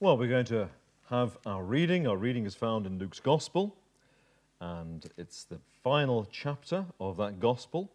Well, 0.00 0.18
we're 0.18 0.28
going 0.28 0.44
to 0.46 0.68
have 1.08 1.38
our 1.46 1.62
reading. 1.62 2.08
Our 2.08 2.16
reading 2.16 2.46
is 2.46 2.54
found 2.56 2.84
in 2.84 2.98
Luke's 2.98 3.20
Gospel, 3.20 3.76
and 4.60 5.08
it's 5.16 5.44
the 5.44 5.60
final 5.84 6.26
chapter 6.32 6.84
of 6.98 7.16
that 7.18 7.38
Gospel. 7.38 7.92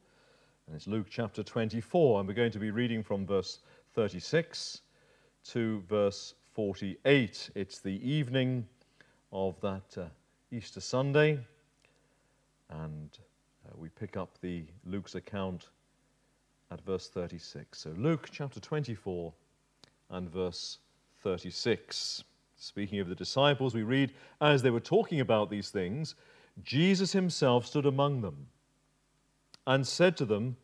And 0.66 0.78
it's 0.78 0.88
Luke 0.88 1.08
chapter 1.10 1.44
24, 1.44 2.20
and 2.20 2.28
we're 2.28 2.34
going 2.36 2.54
to 2.54 2.60
be 2.60 2.72
reading 2.72 3.04
from 3.04 3.26
verse 3.26 3.60
36 3.96 4.80
to 5.50 5.84
verse 5.90 6.36
48. 6.54 7.50
It's 7.54 7.80
the 7.80 8.10
evening 8.10 8.66
of 9.34 9.60
that 9.60 9.98
uh, 9.98 10.06
Easter 10.52 10.80
Sunday, 10.80 11.38
and 12.70 13.10
uh, 13.68 13.74
we 13.76 13.90
pick 13.90 14.16
up 14.16 14.38
the 14.42 14.64
Luke's 14.86 15.16
account 15.16 15.68
at 16.72 16.80
verse 16.86 17.10
36. 17.10 17.78
So 17.78 17.90
Luke 17.98 18.30
chapter 18.32 18.62
24 18.62 19.34
and 20.12 20.30
verse 20.30 20.78
36. 20.78 20.89
Speaking 21.22 23.00
of 23.00 23.10
the 23.10 23.16
disciples, 23.16 23.74
we 23.74 23.84
read, 23.84 24.14
as 24.42 24.62
they 24.62 24.70
were 24.70 24.80
talking 24.80 25.22
about 25.22 25.50
these 25.50 25.70
things, 25.70 26.16
Jesus 26.64 27.14
himself 27.14 27.66
stood 27.66 27.86
among 27.86 28.22
them 28.22 28.48
and 29.66 29.88
said 29.88 30.18
to 30.18 30.26
them, 30.26 30.58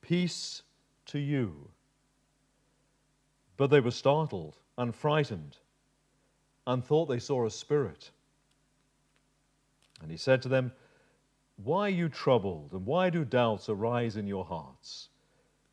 Peace 0.00 0.62
to 1.06 1.18
you. 1.18 1.68
But 3.56 3.68
they 3.68 3.80
were 3.80 3.90
startled 3.90 4.56
and 4.76 4.94
frightened 4.94 5.58
and 6.66 6.84
thought 6.84 7.06
they 7.06 7.18
saw 7.18 7.46
a 7.46 7.50
spirit. 7.50 8.10
And 10.00 10.10
he 10.10 10.16
said 10.16 10.42
to 10.42 10.48
them, 10.48 10.72
Why 11.56 11.86
are 11.86 11.90
you 11.90 12.08
troubled, 12.08 12.72
and 12.72 12.86
why 12.86 13.10
do 13.10 13.24
doubts 13.24 13.68
arise 13.68 14.16
in 14.16 14.26
your 14.26 14.44
hearts? 14.44 15.08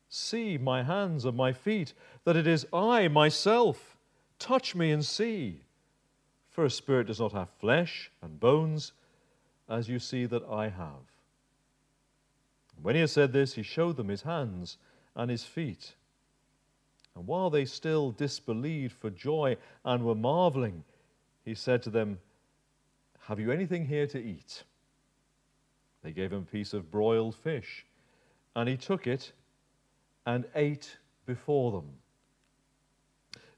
See 0.08 0.58
my 0.58 0.82
hands 0.82 1.24
and 1.24 1.36
my 1.36 1.52
feet, 1.52 1.92
that 2.24 2.36
it 2.36 2.46
is 2.46 2.66
I 2.72 3.08
myself. 3.08 3.96
Touch 4.40 4.74
me 4.74 4.90
and 4.90 5.04
see. 5.04 5.60
For 6.48 6.64
a 6.64 6.70
spirit 6.70 7.06
does 7.06 7.20
not 7.20 7.32
have 7.32 7.50
flesh 7.60 8.10
and 8.20 8.40
bones, 8.40 8.92
as 9.68 9.88
you 9.88 10.00
see 10.00 10.26
that 10.26 10.42
I 10.42 10.68
have. 10.68 11.06
When 12.82 12.96
he 12.96 13.02
had 13.02 13.10
said 13.10 13.32
this, 13.32 13.54
he 13.54 13.62
showed 13.62 13.96
them 13.96 14.08
his 14.08 14.22
hands 14.22 14.78
and 15.14 15.30
his 15.30 15.44
feet. 15.44 15.94
And 17.14 17.26
while 17.26 17.50
they 17.50 17.66
still 17.66 18.10
disbelieved 18.10 18.94
for 18.94 19.10
joy 19.10 19.56
and 19.84 20.04
were 20.04 20.14
marveling, 20.14 20.84
he 21.44 21.54
said 21.54 21.82
to 21.82 21.90
them, 21.90 22.18
Have 23.20 23.38
you 23.38 23.52
anything 23.52 23.86
here 23.86 24.06
to 24.08 24.18
eat? 24.18 24.64
They 26.02 26.12
gave 26.12 26.32
him 26.32 26.46
a 26.48 26.52
piece 26.52 26.72
of 26.72 26.90
broiled 26.90 27.36
fish, 27.36 27.84
and 28.56 28.68
he 28.68 28.76
took 28.76 29.06
it 29.06 29.32
and 30.24 30.46
ate 30.54 30.96
before 31.26 31.72
them. 31.72 31.99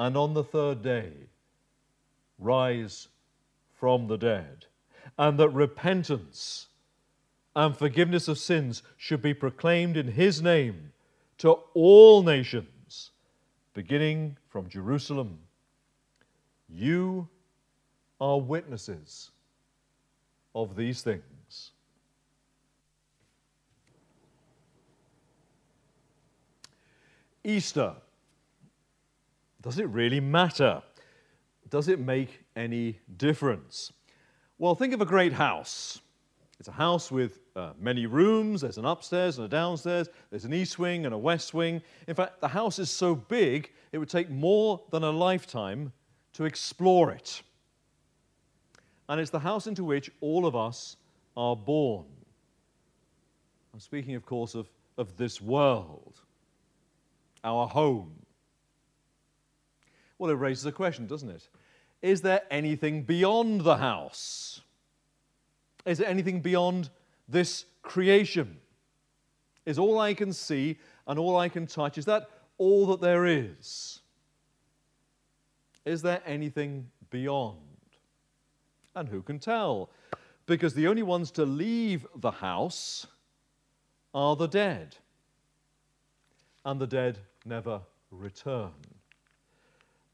and 0.00 0.16
on 0.16 0.32
the 0.32 0.42
third 0.42 0.80
day 0.80 1.12
rise 2.38 3.08
from 3.78 4.06
the 4.06 4.16
dead, 4.16 4.64
and 5.18 5.38
that 5.38 5.50
repentance 5.50 6.68
and 7.54 7.76
forgiveness 7.76 8.26
of 8.26 8.38
sins 8.38 8.82
should 8.96 9.20
be 9.20 9.34
proclaimed 9.34 9.98
in 9.98 10.08
his 10.12 10.40
name 10.40 10.92
to 11.36 11.50
all 11.74 12.22
nations, 12.22 13.10
beginning 13.74 14.38
from 14.48 14.70
Jerusalem. 14.70 15.38
You 16.66 17.28
are 18.18 18.40
witnesses 18.40 19.30
of 20.54 20.76
these 20.76 21.02
things. 21.02 21.72
Easter. 27.44 27.96
Does 29.62 29.78
it 29.78 29.88
really 29.88 30.20
matter? 30.20 30.82
Does 31.68 31.88
it 31.88 32.00
make 32.00 32.40
any 32.56 32.98
difference? 33.16 33.92
Well, 34.58 34.74
think 34.74 34.92
of 34.92 35.00
a 35.00 35.06
great 35.06 35.32
house. 35.32 36.00
It's 36.58 36.68
a 36.68 36.72
house 36.72 37.10
with 37.10 37.40
uh, 37.56 37.72
many 37.78 38.06
rooms. 38.06 38.60
There's 38.60 38.76
an 38.76 38.84
upstairs 38.84 39.38
and 39.38 39.46
a 39.46 39.48
downstairs. 39.48 40.08
There's 40.28 40.44
an 40.44 40.52
east 40.52 40.78
wing 40.78 41.06
and 41.06 41.14
a 41.14 41.18
west 41.18 41.54
wing. 41.54 41.80
In 42.06 42.14
fact, 42.14 42.40
the 42.40 42.48
house 42.48 42.78
is 42.78 42.90
so 42.90 43.14
big, 43.14 43.72
it 43.92 43.98
would 43.98 44.10
take 44.10 44.28
more 44.28 44.80
than 44.90 45.02
a 45.02 45.10
lifetime 45.10 45.92
to 46.34 46.44
explore 46.44 47.10
it. 47.12 47.42
And 49.08 49.20
it's 49.20 49.30
the 49.30 49.38
house 49.38 49.66
into 49.66 49.84
which 49.84 50.10
all 50.20 50.46
of 50.46 50.54
us 50.54 50.96
are 51.36 51.56
born. 51.56 52.06
I'm 53.72 53.80
speaking, 53.80 54.14
of 54.14 54.26
course, 54.26 54.54
of, 54.54 54.68
of 54.98 55.16
this 55.16 55.40
world, 55.40 56.20
our 57.42 57.66
home. 57.66 58.12
Well, 60.20 60.30
it 60.30 60.34
raises 60.34 60.66
a 60.66 60.72
question, 60.72 61.06
doesn't 61.06 61.30
it? 61.30 61.48
Is 62.02 62.20
there 62.20 62.42
anything 62.50 63.04
beyond 63.04 63.62
the 63.62 63.78
house? 63.78 64.60
Is 65.86 65.96
there 65.96 66.08
anything 66.08 66.42
beyond 66.42 66.90
this 67.26 67.64
creation? 67.80 68.58
Is 69.64 69.78
all 69.78 69.98
I 69.98 70.12
can 70.12 70.34
see 70.34 70.76
and 71.06 71.18
all 71.18 71.38
I 71.38 71.48
can 71.48 71.66
touch, 71.66 71.96
is 71.96 72.04
that 72.04 72.28
all 72.58 72.84
that 72.88 73.00
there 73.00 73.24
is? 73.24 74.00
Is 75.86 76.02
there 76.02 76.20
anything 76.26 76.90
beyond? 77.08 77.56
And 78.94 79.08
who 79.08 79.22
can 79.22 79.38
tell? 79.38 79.88
Because 80.44 80.74
the 80.74 80.86
only 80.86 81.02
ones 81.02 81.30
to 81.30 81.46
leave 81.46 82.06
the 82.14 82.30
house 82.30 83.06
are 84.12 84.36
the 84.36 84.48
dead. 84.48 84.96
And 86.66 86.78
the 86.78 86.86
dead 86.86 87.20
never 87.46 87.80
return. 88.10 88.99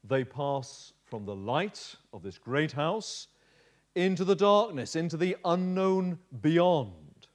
They 0.07 0.23
pass 0.23 0.93
from 1.05 1.25
the 1.25 1.35
light 1.35 1.95
of 2.13 2.23
this 2.23 2.37
great 2.37 2.71
house 2.71 3.27
into 3.95 4.23
the 4.23 4.35
darkness, 4.35 4.95
into 4.95 5.17
the 5.17 5.35
unknown 5.43 6.19
beyond. 6.41 7.27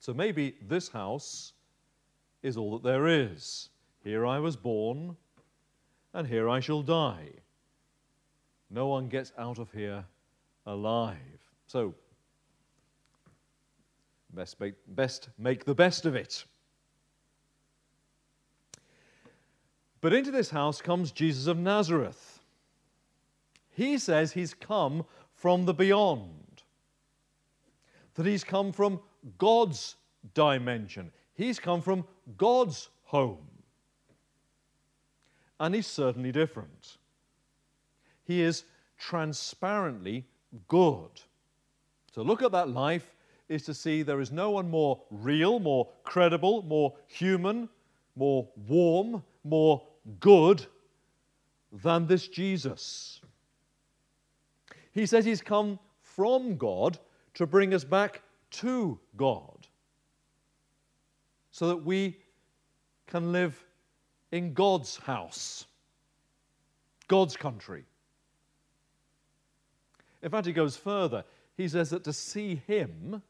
So 0.00 0.14
maybe 0.14 0.54
this 0.62 0.88
house 0.88 1.52
is 2.42 2.56
all 2.56 2.72
that 2.72 2.82
there 2.82 3.06
is. 3.06 3.68
Here 4.04 4.24
I 4.24 4.38
was 4.38 4.56
born, 4.56 5.16
and 6.14 6.26
here 6.26 6.48
I 6.48 6.60
shall 6.60 6.82
die. 6.82 7.28
No 8.70 8.86
one 8.86 9.08
gets 9.08 9.32
out 9.36 9.58
of 9.58 9.72
here 9.72 10.04
alive. 10.66 11.16
So, 11.66 11.94
best 14.34 14.60
make, 14.60 14.74
best 14.88 15.30
make 15.38 15.64
the 15.64 15.74
best 15.74 16.06
of 16.06 16.14
it. 16.14 16.44
But 20.00 20.12
into 20.12 20.30
this 20.30 20.50
house 20.50 20.80
comes 20.80 21.10
Jesus 21.10 21.46
of 21.46 21.58
Nazareth. 21.58 22.40
He 23.70 23.98
says 23.98 24.32
he's 24.32 24.54
come 24.54 25.04
from 25.34 25.64
the 25.64 25.74
beyond, 25.74 26.62
that 28.14 28.26
he's 28.26 28.44
come 28.44 28.72
from 28.72 29.00
God's 29.38 29.96
dimension, 30.34 31.12
he's 31.34 31.58
come 31.58 31.80
from 31.80 32.04
God's 32.36 32.88
home. 33.04 33.46
And 35.60 35.74
he's 35.74 35.86
certainly 35.86 36.30
different. 36.30 36.98
He 38.24 38.42
is 38.42 38.64
transparently 38.98 40.24
good. 40.68 41.10
To 42.12 42.22
look 42.22 42.42
at 42.42 42.52
that 42.52 42.68
life 42.68 43.14
is 43.48 43.62
to 43.64 43.74
see 43.74 44.02
there 44.02 44.20
is 44.20 44.30
no 44.30 44.50
one 44.50 44.70
more 44.70 45.00
real, 45.10 45.58
more 45.58 45.88
credible, 46.04 46.62
more 46.62 46.94
human, 47.06 47.68
more 48.14 48.48
warm, 48.66 49.22
more 49.44 49.82
good 50.20 50.66
than 51.72 52.06
this 52.06 52.28
Jesus. 52.28 53.20
He 54.92 55.06
says 55.06 55.24
he's 55.24 55.42
come 55.42 55.78
from 56.02 56.56
God 56.56 56.98
to 57.34 57.46
bring 57.46 57.74
us 57.74 57.84
back 57.84 58.22
to 58.50 58.98
God 59.16 59.66
so 61.50 61.68
that 61.68 61.84
we 61.84 62.18
can 63.06 63.32
live 63.32 63.64
in 64.32 64.52
God's 64.54 64.96
house, 64.96 65.66
God's 67.06 67.36
country. 67.36 67.84
In 70.22 70.30
fact, 70.30 70.46
he 70.46 70.52
goes 70.52 70.76
further. 70.76 71.24
He 71.56 71.68
says 71.68 71.90
that 71.90 72.04
to 72.04 72.12
see 72.12 72.62
him 72.66 73.22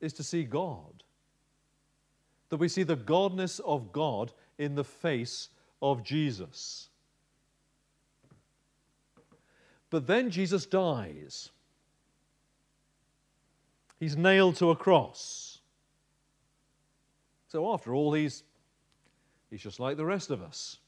is 0.00 0.12
to 0.14 0.22
see 0.22 0.44
God. 0.44 1.02
That 2.48 2.58
we 2.58 2.68
see 2.68 2.82
the 2.82 2.96
godness 2.96 3.60
of 3.60 3.92
God 3.92 4.32
in 4.58 4.74
the 4.74 4.84
face 4.84 5.48
of 5.82 6.02
Jesus. 6.02 6.88
But 9.90 10.06
then 10.06 10.30
Jesus 10.30 10.66
dies. 10.66 11.50
He's 13.98 14.16
nailed 14.16 14.56
to 14.56 14.70
a 14.70 14.76
cross. 14.76 15.60
So, 17.48 17.72
after 17.72 17.94
all, 17.94 18.12
he's, 18.12 18.42
he's 19.50 19.62
just 19.62 19.80
like 19.80 19.96
the 19.96 20.04
rest 20.04 20.30
of 20.30 20.42
us. 20.42 20.78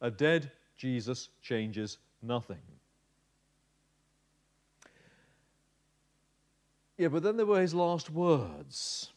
A 0.00 0.10
dead 0.10 0.50
Jesus 0.76 1.28
changes 1.42 1.98
nothing. 2.22 2.62
Yeah, 6.96 7.08
but 7.08 7.22
then 7.22 7.36
there 7.36 7.46
were 7.46 7.60
his 7.60 7.74
last 7.74 8.10
words. 8.10 9.10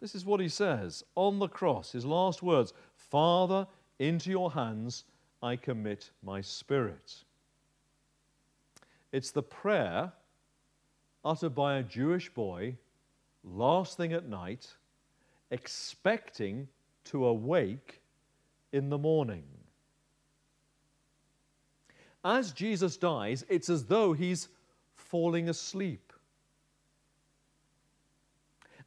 This 0.00 0.14
is 0.14 0.24
what 0.24 0.40
he 0.40 0.48
says 0.48 1.04
on 1.14 1.38
the 1.38 1.48
cross, 1.48 1.92
his 1.92 2.06
last 2.06 2.42
words 2.42 2.72
Father, 2.96 3.66
into 3.98 4.30
your 4.30 4.50
hands 4.50 5.04
I 5.42 5.56
commit 5.56 6.10
my 6.22 6.40
spirit. 6.40 7.16
It's 9.12 9.30
the 9.30 9.42
prayer 9.42 10.12
uttered 11.24 11.54
by 11.54 11.76
a 11.76 11.82
Jewish 11.82 12.32
boy 12.32 12.76
last 13.44 13.96
thing 13.96 14.12
at 14.12 14.28
night, 14.28 14.74
expecting 15.50 16.68
to 17.04 17.26
awake 17.26 18.00
in 18.72 18.88
the 18.88 18.98
morning. 18.98 19.44
As 22.24 22.52
Jesus 22.52 22.96
dies, 22.96 23.44
it's 23.48 23.70
as 23.70 23.84
though 23.84 24.12
he's 24.12 24.48
falling 24.94 25.48
asleep 25.48 26.09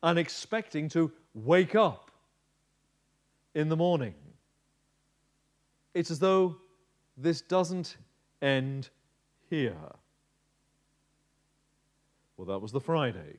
and 0.03 0.19
expecting 0.19 0.89
to 0.89 1.11
wake 1.33 1.73
up 1.73 2.11
in 3.55 3.69
the 3.69 3.77
morning. 3.77 4.13
It's 5.93 6.11
as 6.11 6.19
though 6.19 6.57
this 7.17 7.41
doesn't 7.41 7.95
end 8.41 8.89
here. 9.49 9.77
Well, 12.35 12.47
that 12.47 12.59
was 12.59 12.71
the 12.71 12.81
Friday. 12.81 13.37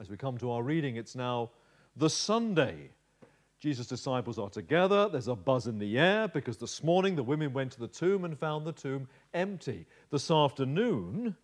As 0.00 0.10
we 0.10 0.16
come 0.16 0.36
to 0.38 0.50
our 0.52 0.62
reading, 0.62 0.96
it's 0.96 1.16
now 1.16 1.50
the 1.96 2.10
Sunday. 2.10 2.90
Jesus' 3.60 3.86
disciples 3.86 4.38
are 4.38 4.50
together. 4.50 5.08
There's 5.08 5.28
a 5.28 5.34
buzz 5.34 5.66
in 5.66 5.78
the 5.78 5.98
air 5.98 6.28
because 6.28 6.58
this 6.58 6.84
morning 6.84 7.16
the 7.16 7.22
women 7.22 7.52
went 7.52 7.72
to 7.72 7.80
the 7.80 7.88
tomb 7.88 8.24
and 8.24 8.38
found 8.38 8.66
the 8.66 8.72
tomb 8.72 9.08
empty. 9.34 9.86
This 10.10 10.30
afternoon, 10.30 11.34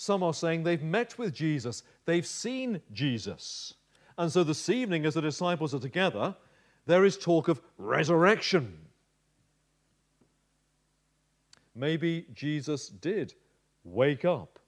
some 0.00 0.22
are 0.22 0.32
saying 0.32 0.62
they've 0.62 0.82
met 0.82 1.18
with 1.18 1.34
Jesus, 1.34 1.82
they've 2.06 2.26
seen 2.26 2.80
Jesus. 2.90 3.74
And 4.16 4.32
so 4.32 4.42
this 4.42 4.70
evening, 4.70 5.04
as 5.04 5.12
the 5.12 5.20
disciples 5.20 5.74
are 5.74 5.78
together, 5.78 6.34
there 6.86 7.04
is 7.04 7.18
talk 7.18 7.48
of 7.48 7.60
resurrection. 7.76 8.78
Maybe 11.74 12.24
Jesus 12.32 12.88
did 12.88 13.34
wake 13.84 14.24
up. 14.24 14.58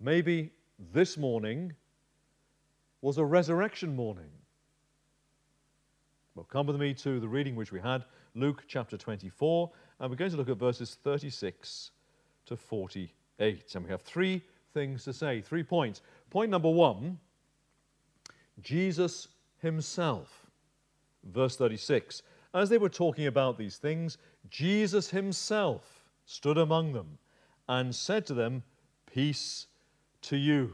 Maybe 0.00 0.52
this 0.94 1.18
morning 1.18 1.74
was 3.02 3.18
a 3.18 3.24
resurrection 3.26 3.94
morning. 3.94 4.30
Well, 6.34 6.46
come 6.46 6.66
with 6.66 6.76
me 6.76 6.94
to 6.94 7.20
the 7.20 7.28
reading 7.28 7.56
which 7.56 7.72
we 7.72 7.80
had, 7.80 8.06
Luke 8.34 8.64
chapter 8.66 8.96
24, 8.96 9.70
and 10.00 10.08
we're 10.08 10.16
going 10.16 10.30
to 10.30 10.38
look 10.38 10.48
at 10.48 10.56
verses 10.56 10.96
36 11.04 11.90
to 12.46 12.56
48. 13.38 13.74
And 13.74 13.84
we 13.84 13.90
have 13.90 14.02
three 14.02 14.42
things 14.74 15.04
to 15.04 15.12
say, 15.12 15.40
three 15.40 15.62
points. 15.62 16.02
Point 16.30 16.50
number 16.50 16.70
one 16.70 17.18
Jesus 18.60 19.28
himself. 19.58 20.46
Verse 21.24 21.56
36. 21.56 22.22
As 22.54 22.68
they 22.68 22.78
were 22.78 22.88
talking 22.88 23.26
about 23.26 23.58
these 23.58 23.76
things, 23.76 24.18
Jesus 24.50 25.10
himself 25.10 26.04
stood 26.24 26.58
among 26.58 26.92
them 26.92 27.18
and 27.68 27.94
said 27.94 28.26
to 28.26 28.34
them, 28.34 28.62
Peace 29.12 29.66
to 30.22 30.36
you. 30.36 30.72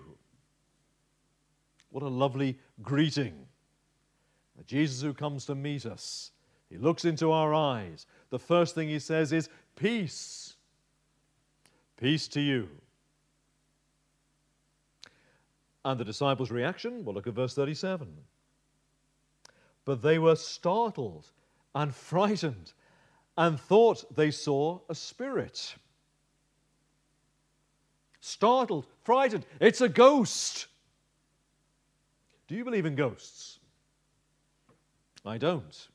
What 1.91 2.03
a 2.03 2.09
lovely 2.09 2.59
greeting. 2.83 3.35
The 4.57 4.65
Jesus 4.65 5.03
who 5.03 5.13
comes 5.13 5.47
to 5.47 5.55
meet 5.55 5.85
us. 5.85 6.31
He 6.71 6.79
looks 6.79 7.05
into 7.05 7.31
our 7.31 7.53
eyes. 7.53 8.07
The 8.31 8.39
first 8.39 8.75
thing 8.75 8.89
he 8.89 8.99
says 8.99 9.33
is, 9.33 9.49
Peace. 9.77 10.44
Peace 11.97 12.29
to 12.29 12.41
you. 12.41 12.69
And 15.85 16.01
the 16.01 16.05
disciples' 16.05 16.51
reaction? 16.51 17.05
Well, 17.05 17.15
look 17.15 17.27
at 17.27 17.35
verse 17.35 17.55
37. 17.55 18.09
But 19.85 20.03
they 20.03 20.19
were 20.19 20.37
startled 20.37 21.31
and 21.75 21.95
frightened 21.95 22.73
and 23.37 23.59
thought 23.59 24.15
they 24.15 24.31
saw 24.31 24.81
a 24.89 24.95
spirit 24.95 25.77
startled, 28.25 28.87
frightened. 29.03 29.45
It's 29.61 29.83
a 29.83 29.89
ghost. 29.89 30.67
Do 32.49 32.55
you 32.55 32.65
believe 32.65 32.87
in 32.87 32.95
ghosts? 32.95 33.59
I 35.27 35.37
don't. 35.37 35.89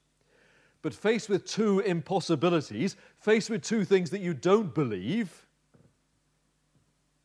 But 0.82 0.94
faced 0.94 1.28
with 1.28 1.46
two 1.46 1.80
impossibilities, 1.80 2.96
faced 3.20 3.50
with 3.50 3.64
two 3.64 3.84
things 3.84 4.12
that 4.12 4.22
you 4.22 4.34
don't 4.34 4.74
believe, 4.74 5.46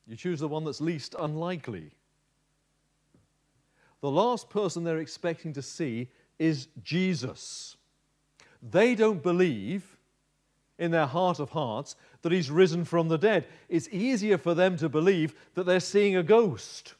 you 0.06 0.16
choose 0.16 0.40
the 0.40 0.48
one 0.48 0.64
that's 0.64 0.80
least 0.80 1.14
unlikely. 1.18 1.90
The 4.00 4.10
last 4.10 4.50
person 4.50 4.84
they're 4.84 4.98
expecting 4.98 5.52
to 5.54 5.62
see 5.62 6.08
is 6.38 6.68
Jesus. 6.82 7.76
They 8.62 8.94
don't 8.94 9.22
believe 9.22 9.96
in 10.78 10.90
their 10.90 11.06
heart 11.06 11.38
of 11.38 11.50
hearts 11.50 11.96
that 12.22 12.32
he's 12.32 12.50
risen 12.50 12.84
from 12.84 13.08
the 13.08 13.18
dead. 13.18 13.46
It's 13.68 13.88
easier 13.90 14.38
for 14.38 14.54
them 14.54 14.76
to 14.78 14.88
believe 14.88 15.34
that 15.54 15.64
they're 15.64 15.80
seeing 15.80 16.16
a 16.16 16.22
ghost. 16.22 16.94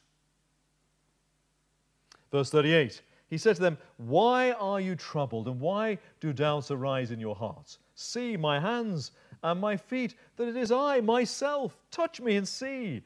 Verse 2.31 2.49
38 2.49 3.01
He 3.27 3.37
said 3.37 3.55
to 3.55 3.61
them, 3.61 3.77
Why 3.97 4.51
are 4.51 4.79
you 4.79 4.95
troubled, 4.95 5.47
and 5.47 5.59
why 5.59 5.97
do 6.19 6.31
doubts 6.33 6.71
arise 6.71 7.11
in 7.11 7.19
your 7.19 7.35
hearts? 7.35 7.79
See 7.95 8.37
my 8.37 8.59
hands 8.59 9.11
and 9.43 9.59
my 9.59 9.77
feet, 9.77 10.15
that 10.37 10.47
it 10.47 10.55
is 10.55 10.71
I 10.71 11.01
myself. 11.01 11.77
Touch 11.91 12.21
me 12.21 12.35
and 12.35 12.47
see. 12.47 13.01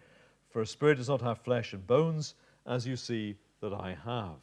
For 0.49 0.61
a 0.61 0.67
spirit 0.67 0.97
does 0.97 1.09
not 1.09 1.21
have 1.21 1.39
flesh 1.39 1.73
and 1.73 1.85
bones, 1.85 2.35
as 2.65 2.85
you 2.85 2.95
see 2.95 3.37
that 3.61 3.73
I 3.73 3.97
have. 4.05 4.41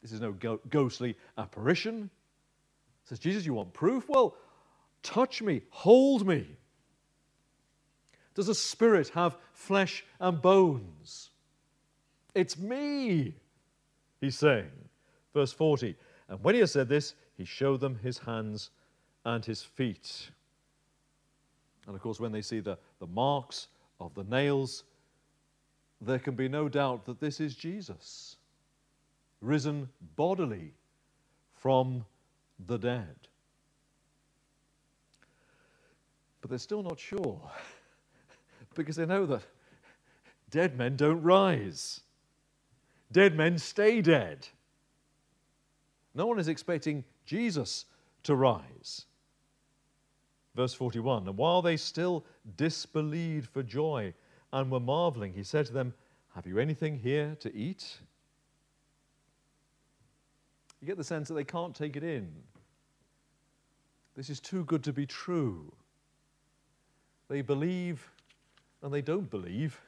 This 0.00 0.12
is 0.12 0.20
no 0.20 0.32
ghostly 0.68 1.16
apparition. 1.38 2.10
Says, 3.04 3.18
Jesus, 3.18 3.46
you 3.46 3.54
want 3.54 3.72
proof? 3.72 4.08
Well, 4.08 4.36
touch 5.02 5.42
me, 5.42 5.62
hold 5.70 6.26
me. 6.26 6.46
Does 8.34 8.48
a 8.48 8.54
spirit 8.54 9.08
have 9.10 9.36
flesh 9.52 10.04
and 10.18 10.40
bones? 10.40 11.30
It's 12.34 12.58
me, 12.58 13.34
he's 14.22 14.38
saying. 14.38 14.70
Verse 15.34 15.52
40 15.52 15.94
And 16.30 16.42
when 16.42 16.54
he 16.54 16.60
had 16.60 16.70
said 16.70 16.88
this, 16.88 17.14
he 17.36 17.44
showed 17.44 17.80
them 17.80 17.98
his 18.02 18.18
hands 18.18 18.70
and 19.26 19.44
his 19.44 19.62
feet. 19.62 20.30
And 21.86 21.94
of 21.94 22.00
course, 22.00 22.20
when 22.20 22.32
they 22.32 22.42
see 22.42 22.60
the, 22.60 22.78
the 23.00 23.06
marks 23.06 23.68
of 24.00 24.14
the 24.14 24.24
nails, 24.24 24.84
there 26.00 26.18
can 26.18 26.34
be 26.34 26.48
no 26.48 26.68
doubt 26.68 27.04
that 27.06 27.20
this 27.20 27.40
is 27.40 27.54
Jesus, 27.54 28.36
risen 29.40 29.88
bodily 30.16 30.72
from 31.54 32.04
the 32.66 32.78
dead. 32.78 33.16
But 36.40 36.50
they're 36.50 36.58
still 36.58 36.82
not 36.82 36.98
sure 36.98 37.40
because 38.74 38.96
they 38.96 39.06
know 39.06 39.26
that 39.26 39.42
dead 40.50 40.76
men 40.76 40.96
don't 40.96 41.22
rise, 41.22 42.00
dead 43.12 43.36
men 43.36 43.58
stay 43.58 44.00
dead. 44.00 44.48
No 46.14 46.26
one 46.26 46.38
is 46.38 46.48
expecting 46.48 47.04
Jesus 47.24 47.86
to 48.24 48.34
rise. 48.34 49.06
Verse 50.54 50.74
41 50.74 51.26
And 51.26 51.36
while 51.36 51.62
they 51.62 51.76
still 51.76 52.24
disbelieved 52.56 53.48
for 53.50 53.62
joy 53.62 54.12
and 54.52 54.70
were 54.70 54.80
marveling, 54.80 55.32
he 55.32 55.42
said 55.42 55.66
to 55.66 55.72
them, 55.72 55.94
Have 56.34 56.46
you 56.46 56.58
anything 56.58 56.98
here 56.98 57.36
to 57.40 57.54
eat? 57.54 57.98
You 60.80 60.86
get 60.86 60.96
the 60.96 61.04
sense 61.04 61.28
that 61.28 61.34
they 61.34 61.44
can't 61.44 61.74
take 61.74 61.96
it 61.96 62.02
in. 62.02 62.28
This 64.16 64.28
is 64.28 64.40
too 64.40 64.64
good 64.64 64.82
to 64.84 64.92
be 64.92 65.06
true. 65.06 65.72
They 67.28 67.40
believe 67.40 68.10
and 68.82 68.92
they 68.92 69.00
don't 69.00 69.30
believe 69.30 69.80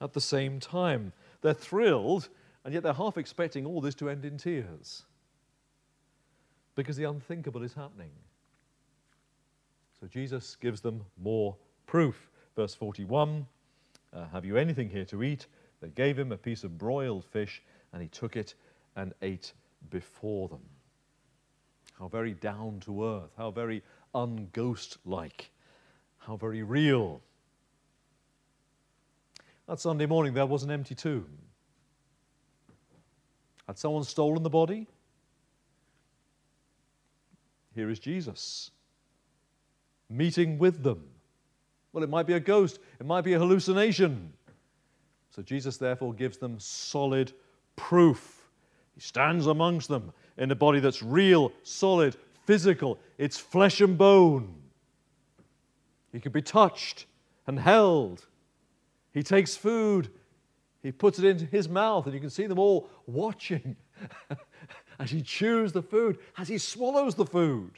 at 0.00 0.14
the 0.14 0.20
same 0.20 0.58
time. 0.58 1.12
They're 1.42 1.54
thrilled, 1.54 2.28
and 2.68 2.74
yet 2.74 2.82
they're 2.82 2.92
half 2.92 3.16
expecting 3.16 3.64
all 3.64 3.80
this 3.80 3.94
to 3.94 4.10
end 4.10 4.26
in 4.26 4.36
tears 4.36 5.04
because 6.74 6.98
the 6.98 7.04
unthinkable 7.04 7.62
is 7.62 7.72
happening. 7.72 8.10
So 9.98 10.06
Jesus 10.06 10.54
gives 10.54 10.82
them 10.82 11.02
more 11.16 11.56
proof. 11.86 12.28
Verse 12.54 12.74
41 12.74 13.46
uh, 14.12 14.26
Have 14.34 14.44
you 14.44 14.58
anything 14.58 14.90
here 14.90 15.06
to 15.06 15.22
eat? 15.22 15.46
They 15.80 15.88
gave 15.88 16.18
him 16.18 16.30
a 16.30 16.36
piece 16.36 16.62
of 16.62 16.76
broiled 16.76 17.24
fish, 17.24 17.62
and 17.94 18.02
he 18.02 18.08
took 18.08 18.36
it 18.36 18.54
and 18.96 19.14
ate 19.22 19.54
before 19.88 20.50
them. 20.50 20.60
how 21.98 22.08
very 22.08 22.34
down 22.34 22.80
to 22.80 23.02
earth, 23.02 23.30
how 23.38 23.50
very 23.50 23.82
unghost 24.14 24.98
like, 25.06 25.50
how 26.18 26.36
very 26.36 26.62
real. 26.62 27.22
That 29.66 29.80
Sunday 29.80 30.04
morning, 30.04 30.34
there 30.34 30.44
was 30.44 30.64
an 30.64 30.70
empty 30.70 30.94
tomb. 30.94 31.47
Had 33.68 33.78
someone 33.78 34.02
stolen 34.02 34.42
the 34.42 34.50
body? 34.50 34.88
Here 37.74 37.88
is 37.88 38.00
Jesus 38.00 38.72
meeting 40.10 40.58
with 40.58 40.82
them. 40.82 41.04
Well, 41.92 42.02
it 42.02 42.10
might 42.10 42.26
be 42.26 42.32
a 42.32 42.40
ghost, 42.40 42.78
it 42.98 43.06
might 43.06 43.22
be 43.22 43.34
a 43.34 43.38
hallucination. 43.38 44.32
So 45.30 45.42
Jesus 45.42 45.76
therefore 45.76 46.12
gives 46.12 46.38
them 46.38 46.58
solid 46.58 47.32
proof. 47.76 48.50
He 48.94 49.00
stands 49.00 49.46
amongst 49.46 49.88
them 49.88 50.12
in 50.36 50.50
a 50.50 50.54
body 50.54 50.80
that's 50.80 51.02
real, 51.02 51.52
solid, 51.62 52.16
physical, 52.46 52.98
it's 53.18 53.38
flesh 53.38 53.80
and 53.80 53.96
bone. 53.96 54.54
He 56.10 56.20
can 56.20 56.32
be 56.32 56.42
touched 56.42 57.06
and 57.46 57.60
held. 57.60 58.26
He 59.12 59.22
takes 59.22 59.56
food, 59.56 60.10
he 60.82 60.92
puts 60.92 61.18
it 61.18 61.24
into 61.24 61.44
his 61.44 61.68
mouth, 61.68 62.06
and 62.06 62.14
you 62.14 62.20
can 62.20 62.30
see 62.30 62.46
them 62.46 62.58
all 62.58 62.88
watching 63.06 63.76
as 64.98 65.10
he 65.10 65.22
chews 65.22 65.72
the 65.72 65.82
food, 65.82 66.18
as 66.36 66.48
he 66.48 66.58
swallows 66.58 67.14
the 67.14 67.26
food. 67.26 67.72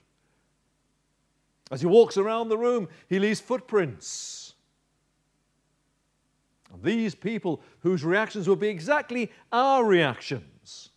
As 1.71 1.80
he 1.80 1.87
walks 1.87 2.16
around 2.16 2.49
the 2.49 2.59
room, 2.59 2.88
he 3.09 3.19
leaves 3.19 3.40
footprints. 3.40 4.54
These 6.83 7.14
people 7.14 7.61
whose 7.80 8.04
reactions 8.04 8.49
will 8.49 8.57
be 8.57 8.69
exactly 8.69 9.30
our 9.52 9.85
reactions. 9.85 10.90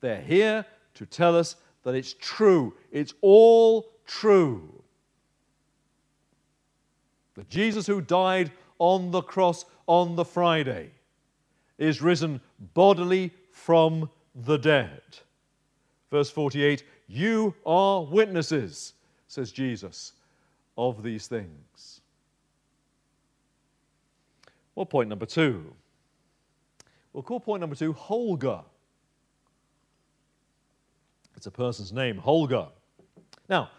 They're 0.00 0.20
here 0.20 0.64
to 0.94 1.06
tell 1.06 1.36
us 1.36 1.56
that 1.82 1.94
it's 1.94 2.14
true. 2.20 2.74
It's 2.92 3.14
all 3.20 3.90
true. 4.06 4.82
That 7.34 7.48
Jesus, 7.48 7.86
who 7.86 8.00
died 8.00 8.52
on 8.78 9.10
the 9.10 9.22
cross 9.22 9.64
on 9.86 10.16
the 10.16 10.24
Friday, 10.24 10.90
is 11.78 12.00
risen 12.02 12.40
bodily 12.74 13.32
from 13.50 14.08
the 14.34 14.56
dead. 14.56 15.02
Verse 16.10 16.30
48 16.30 16.84
You 17.08 17.54
are 17.66 18.02
witnesses, 18.02 18.94
says 19.28 19.52
Jesus, 19.52 20.12
of 20.76 21.02
these 21.02 21.26
things. 21.26 22.00
Well, 24.74 24.86
point 24.86 25.08
number 25.08 25.26
two. 25.26 25.72
We'll 27.12 27.22
call 27.22 27.40
point 27.40 27.60
number 27.60 27.76
two 27.76 27.92
Holger. 27.92 28.60
It's 31.36 31.46
a 31.46 31.50
person's 31.50 31.92
name, 31.92 32.18
Holger. 32.18 32.68
Now, 33.48 33.70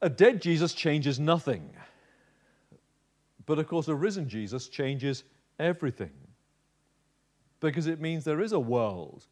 a 0.00 0.08
dead 0.08 0.42
Jesus 0.42 0.74
changes 0.74 1.18
nothing. 1.18 1.70
But 3.46 3.58
of 3.58 3.66
course, 3.68 3.88
a 3.88 3.94
risen 3.94 4.28
Jesus 4.28 4.68
changes 4.68 5.24
everything. 5.58 6.12
Because 7.60 7.86
it 7.86 8.00
means 8.00 8.24
there 8.24 8.40
is 8.40 8.52
a 8.52 8.60
world 8.60 9.24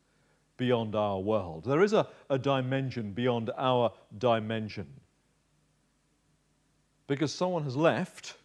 beyond 0.56 0.94
our 0.94 1.18
world, 1.18 1.64
there 1.64 1.82
is 1.82 1.92
a, 1.92 2.06
a 2.30 2.38
dimension 2.38 3.12
beyond 3.12 3.50
our 3.56 3.92
dimension. 4.18 4.86
Because 7.06 7.32
someone 7.32 7.64
has 7.64 7.76
left 7.76 8.36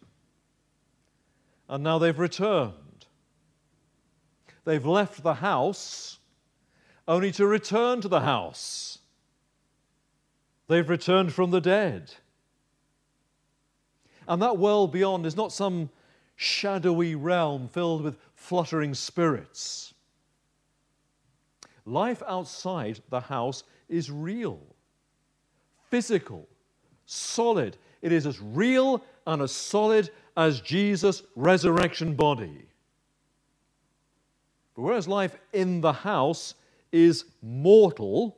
and 1.68 1.84
now 1.84 1.98
they've 1.98 2.18
returned. 2.18 3.06
They've 4.64 4.84
left 4.84 5.22
the 5.22 5.34
house 5.34 6.18
only 7.06 7.30
to 7.32 7.46
return 7.46 8.00
to 8.00 8.08
the 8.08 8.20
house. 8.20 8.98
They've 10.66 10.88
returned 10.88 11.32
from 11.32 11.50
the 11.50 11.60
dead. 11.60 12.14
And 14.28 14.42
that 14.42 14.58
world 14.58 14.92
beyond 14.92 15.24
is 15.24 15.36
not 15.36 15.52
some 15.52 15.88
shadowy 16.36 17.14
realm 17.14 17.66
filled 17.66 18.02
with 18.02 18.18
fluttering 18.34 18.94
spirits. 18.94 19.94
Life 21.86 22.22
outside 22.28 23.00
the 23.08 23.20
house 23.20 23.64
is 23.88 24.10
real, 24.10 24.60
physical, 25.90 26.46
solid. 27.06 27.78
It 28.02 28.12
is 28.12 28.26
as 28.26 28.38
real 28.40 29.02
and 29.26 29.40
as 29.40 29.50
solid 29.50 30.10
as 30.36 30.60
Jesus' 30.60 31.22
resurrection 31.34 32.14
body. 32.14 32.66
But 34.76 34.82
whereas 34.82 35.08
life 35.08 35.36
in 35.54 35.80
the 35.80 35.92
house 35.92 36.54
is 36.92 37.24
mortal, 37.42 38.36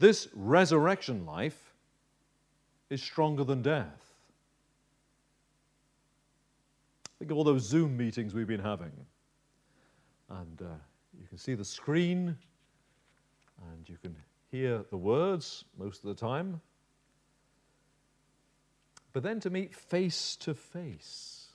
this 0.00 0.26
resurrection 0.34 1.24
life 1.24 1.69
is 2.90 3.02
stronger 3.02 3.44
than 3.44 3.62
death. 3.62 4.14
Think 7.18 7.30
of 7.30 7.36
all 7.36 7.44
those 7.44 7.62
Zoom 7.62 7.96
meetings 7.96 8.34
we've 8.34 8.46
been 8.46 8.60
having. 8.60 8.92
And 10.28 10.62
uh, 10.62 10.74
you 11.20 11.26
can 11.28 11.38
see 11.38 11.54
the 11.54 11.64
screen 11.64 12.36
and 13.72 13.88
you 13.88 13.96
can 14.00 14.16
hear 14.50 14.84
the 14.90 14.96
words 14.96 15.64
most 15.78 16.02
of 16.02 16.08
the 16.08 16.14
time. 16.14 16.60
But 19.12 19.22
then 19.22 19.40
to 19.40 19.50
meet 19.50 19.74
face 19.74 20.36
to 20.36 20.54
face, 20.54 21.48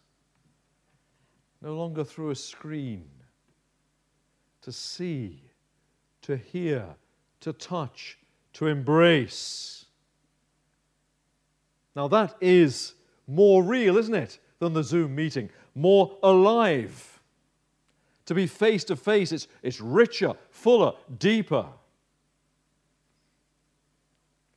no 1.61 1.73
longer 1.73 2.03
through 2.03 2.31
a 2.31 2.35
screen, 2.35 3.09
to 4.61 4.71
see, 4.71 5.41
to 6.21 6.35
hear, 6.35 6.85
to 7.39 7.53
touch, 7.53 8.17
to 8.53 8.67
embrace. 8.67 9.84
Now 11.95 12.07
that 12.09 12.35
is 12.41 12.93
more 13.27 13.63
real, 13.63 13.97
isn't 13.97 14.13
it, 14.13 14.39
than 14.59 14.73
the 14.73 14.83
Zoom 14.83 15.15
meeting? 15.15 15.49
More 15.73 16.17
alive. 16.23 17.21
To 18.25 18.33
be 18.33 18.47
face 18.47 18.83
to 18.85 18.95
face, 18.95 19.31
it's, 19.31 19.47
it's 19.61 19.79
richer, 19.79 20.33
fuller, 20.49 20.93
deeper. 21.19 21.67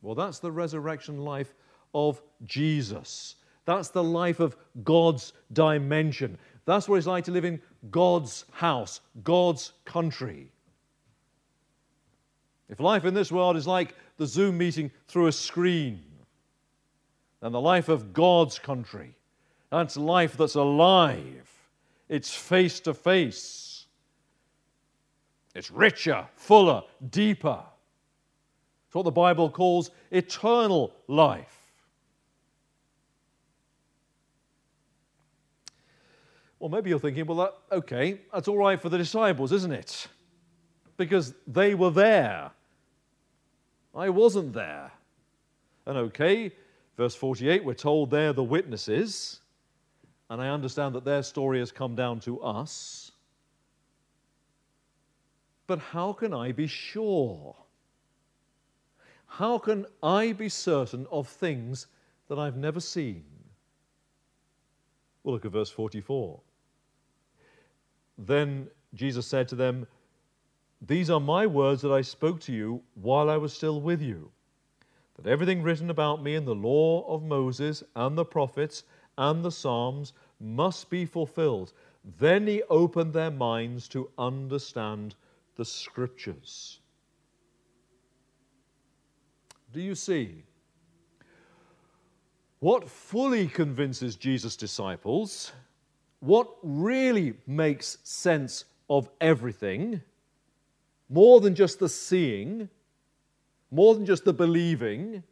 Well, 0.01 0.15
that's 0.15 0.39
the 0.39 0.51
resurrection 0.51 1.19
life 1.19 1.53
of 1.93 2.21
Jesus. 2.45 3.35
That's 3.65 3.89
the 3.89 4.03
life 4.03 4.39
of 4.39 4.55
God's 4.83 5.33
dimension. 5.53 6.37
That's 6.65 6.87
what 6.87 6.97
it's 6.97 7.07
like 7.07 7.25
to 7.25 7.31
live 7.31 7.45
in 7.45 7.61
God's 7.91 8.45
house, 8.51 9.01
God's 9.23 9.73
country. 9.85 10.51
If 12.69 12.79
life 12.79 13.05
in 13.05 13.13
this 13.13 13.31
world 13.31 13.57
is 13.57 13.67
like 13.67 13.95
the 14.17 14.27
Zoom 14.27 14.57
meeting 14.57 14.91
through 15.07 15.27
a 15.27 15.31
screen, 15.31 16.01
then 17.41 17.51
the 17.51 17.61
life 17.61 17.89
of 17.89 18.13
God's 18.13 18.59
country, 18.59 19.15
that's 19.69 19.97
life 19.97 20.35
that's 20.35 20.55
alive. 20.55 21.47
It's 22.07 22.33
face 22.33 22.79
to 22.81 22.93
face. 22.93 23.85
It's 25.55 25.71
richer, 25.71 26.25
fuller, 26.35 26.83
deeper. 27.09 27.63
It's 28.87 28.95
what 28.95 29.03
the 29.03 29.11
Bible 29.11 29.49
calls 29.49 29.91
eternal 30.11 30.93
life. 31.07 31.55
Well, 36.59 36.69
maybe 36.69 36.89
you're 36.89 36.99
thinking, 36.99 37.25
well, 37.25 37.37
that, 37.37 37.53
okay, 37.71 38.19
that's 38.33 38.47
all 38.47 38.57
right 38.57 38.79
for 38.79 38.89
the 38.89 38.97
disciples, 38.97 39.51
isn't 39.53 39.71
it? 39.71 40.07
Because 40.97 41.33
they 41.47 41.73
were 41.73 41.91
there. 41.91 42.51
I 43.95 44.09
wasn't 44.09 44.53
there. 44.53 44.91
And 45.85 45.97
okay, 45.97 46.51
verse 46.99 47.15
48, 47.15 47.63
we're 47.63 47.73
told 47.73 48.11
they're 48.11 48.33
the 48.33 48.43
witnesses. 48.43 49.39
And 50.29 50.41
I 50.41 50.49
understand 50.49 50.93
that 50.95 51.05
their 51.05 51.23
story 51.23 51.59
has 51.59 51.71
come 51.71 51.95
down 51.95 52.19
to 52.21 52.41
us. 52.41 53.13
But 55.65 55.79
how 55.79 56.11
can 56.11 56.33
I 56.33 56.51
be 56.51 56.67
sure? 56.67 57.55
How 59.27 59.57
can 59.59 59.85
I 60.03 60.33
be 60.33 60.49
certain 60.49 61.07
of 61.09 61.29
things 61.29 61.87
that 62.27 62.37
I've 62.37 62.57
never 62.57 62.81
seen? 62.81 63.23
Well, 65.23 65.35
look 65.35 65.45
at 65.45 65.53
verse 65.53 65.69
44. 65.69 66.37
Then 68.17 68.67
Jesus 68.93 69.25
said 69.25 69.47
to 69.47 69.55
them, 69.55 69.87
These 70.81 71.09
are 71.09 71.21
my 71.21 71.47
words 71.47 71.81
that 71.81 71.93
I 71.93 72.01
spoke 72.01 72.41
to 72.41 72.51
you 72.51 72.81
while 72.95 73.29
I 73.29 73.37
was 73.37 73.53
still 73.53 73.79
with 73.79 74.01
you, 74.01 74.31
that 75.23 75.29
everything 75.29 75.61
written 75.61 75.89
about 75.89 76.23
me 76.23 76.35
in 76.35 76.45
the 76.45 76.55
law 76.55 77.05
of 77.07 77.23
Moses 77.23 77.83
and 77.95 78.17
the 78.17 78.25
prophets 78.25 78.83
and 79.17 79.43
the 79.43 79.51
Psalms 79.51 80.13
must 80.39 80.89
be 80.89 81.05
fulfilled. 81.05 81.73
Then 82.17 82.47
he 82.47 82.63
opened 82.69 83.13
their 83.13 83.31
minds 83.31 83.87
to 83.89 84.09
understand 84.17 85.15
the 85.55 85.65
scriptures. 85.65 86.79
Do 89.73 89.81
you 89.81 89.95
see? 89.95 90.43
What 92.59 92.89
fully 92.89 93.47
convinces 93.47 94.15
Jesus' 94.15 94.55
disciples 94.55 95.51
what 96.19 96.49
really 96.61 97.33
makes 97.47 97.97
sense 98.03 98.65
of 98.89 99.09
everything, 99.21 100.01
more 101.09 101.39
than 101.39 101.55
just 101.55 101.79
the 101.79 101.89
seeing, 101.89 102.69
more 103.71 103.95
than 103.95 104.05
just 104.05 104.25
the 104.25 104.33
believing. 104.33 105.23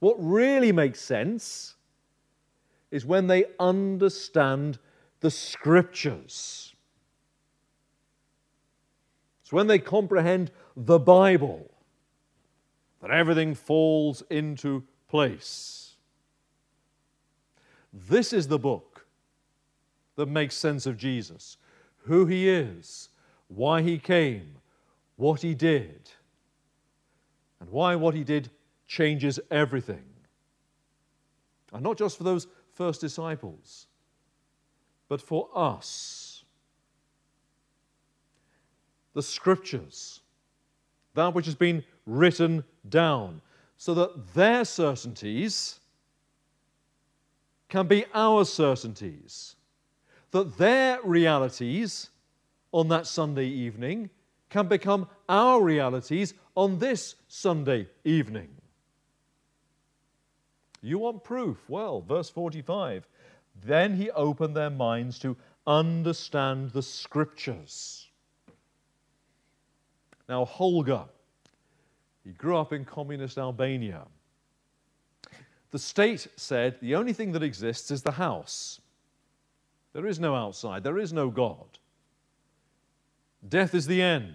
What 0.00 0.16
really 0.18 0.72
makes 0.72 1.00
sense 1.00 1.74
is 2.90 3.04
when 3.04 3.26
they 3.26 3.46
understand 3.58 4.78
the 5.20 5.30
scriptures. 5.30 6.74
It's 9.42 9.52
when 9.52 9.66
they 9.66 9.78
comprehend 9.78 10.50
the 10.76 10.98
Bible 10.98 11.70
that 13.00 13.10
everything 13.10 13.54
falls 13.54 14.22
into 14.30 14.82
place. 15.08 15.94
This 17.92 18.32
is 18.32 18.48
the 18.48 18.58
book 18.58 19.06
that 20.16 20.26
makes 20.26 20.54
sense 20.54 20.86
of 20.86 20.96
Jesus, 20.96 21.58
who 22.04 22.26
he 22.26 22.48
is, 22.48 23.10
why 23.48 23.82
he 23.82 23.98
came, 23.98 24.56
what 25.16 25.42
he 25.42 25.54
did, 25.54 26.10
and 27.60 27.70
why 27.70 27.94
what 27.94 28.14
he 28.14 28.24
did 28.24 28.50
changes 28.86 29.40
everything. 29.50 30.04
And 31.72 31.82
not 31.82 31.98
just 31.98 32.16
for 32.16 32.24
those 32.24 32.46
first 32.72 33.00
disciples, 33.00 33.86
but 35.08 35.20
for 35.20 35.48
us. 35.54 36.44
The 39.14 39.22
scriptures, 39.22 40.20
that 41.14 41.34
which 41.34 41.46
has 41.46 41.54
been 41.54 41.82
written 42.04 42.64
down, 42.88 43.40
so 43.78 43.94
that 43.94 44.34
their 44.34 44.64
certainties 44.64 45.80
can 47.68 47.86
be 47.86 48.04
our 48.14 48.44
certainties, 48.44 49.56
that 50.30 50.56
their 50.58 51.00
realities 51.02 52.10
on 52.72 52.88
that 52.88 53.06
Sunday 53.06 53.46
evening 53.46 54.10
can 54.50 54.68
become 54.68 55.08
our 55.28 55.60
realities 55.60 56.34
on 56.56 56.80
this 56.80 57.14
Sunday 57.28 57.86
evening. 58.04 58.48
You 60.82 60.98
want 60.98 61.22
proof? 61.22 61.58
Well, 61.68 62.00
verse 62.00 62.30
45 62.30 63.06
then 63.64 63.96
he 63.96 64.10
opened 64.10 64.56
their 64.56 64.70
minds 64.70 65.18
to 65.20 65.36
understand 65.66 66.70
the 66.70 66.82
scriptures. 66.82 68.08
Now, 70.28 70.44
Holger, 70.44 71.04
he 72.24 72.32
grew 72.32 72.56
up 72.56 72.72
in 72.72 72.84
communist 72.84 73.38
Albania. 73.38 74.06
The 75.70 75.78
state 75.78 76.26
said 76.36 76.76
the 76.80 76.94
only 76.94 77.12
thing 77.12 77.32
that 77.32 77.42
exists 77.42 77.90
is 77.90 78.02
the 78.02 78.12
house. 78.12 78.80
There 79.92 80.06
is 80.06 80.20
no 80.20 80.34
outside, 80.34 80.84
there 80.84 80.98
is 80.98 81.12
no 81.12 81.30
God. 81.30 81.78
Death 83.48 83.74
is 83.74 83.86
the 83.86 84.02
end. 84.02 84.34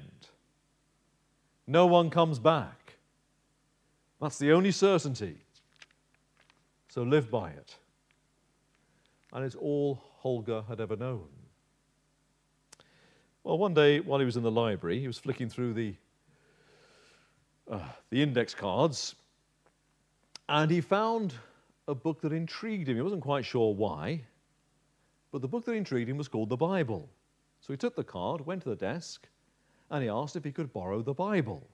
No 1.72 1.86
one 1.86 2.10
comes 2.10 2.38
back. 2.38 2.98
That's 4.20 4.38
the 4.38 4.52
only 4.52 4.72
certainty. 4.72 5.38
So 6.90 7.04
live 7.04 7.32
by 7.32 7.52
it. 7.52 7.78
And 9.32 9.46
it's 9.46 9.56
all 9.56 10.04
Holger 10.18 10.64
had 10.68 10.82
ever 10.82 10.98
known. 10.98 11.30
Well, 13.46 13.58
one 13.58 13.74
day 13.74 14.02
while 14.02 14.20
he 14.20 14.26
was 14.26 14.36
in 14.36 14.44
the 14.44 14.52
library, 14.52 15.00
he 15.00 15.08
was 15.08 15.18
flicking 15.18 15.48
through 15.48 15.74
the, 15.74 15.96
uh, 17.72 17.80
the 18.10 18.22
index 18.22 18.54
cards 18.54 19.16
and 20.50 20.70
he 20.70 20.82
found 20.82 21.36
a 21.88 21.96
book 21.96 22.20
that 22.20 22.34
intrigued 22.34 22.90
him. 22.90 22.98
He 22.98 23.02
wasn't 23.02 23.22
quite 23.22 23.46
sure 23.46 23.74
why, 23.74 24.20
but 25.32 25.42
the 25.42 25.48
book 25.48 25.64
that 25.64 25.72
intrigued 25.72 26.10
him 26.10 26.18
was 26.18 26.28
called 26.28 26.50
the 26.50 26.58
Bible. 26.58 27.10
So 27.62 27.72
he 27.72 27.78
took 27.78 27.96
the 27.96 28.04
card, 28.04 28.46
went 28.46 28.62
to 28.64 28.70
the 28.70 28.76
desk, 28.76 29.30
and 29.92 30.02
he 30.02 30.10
asked 30.10 30.36
if 30.36 30.44
he 30.44 30.52
could 30.52 30.72
borrow 30.74 31.02
the 31.02 31.14
Bible. 31.14 31.68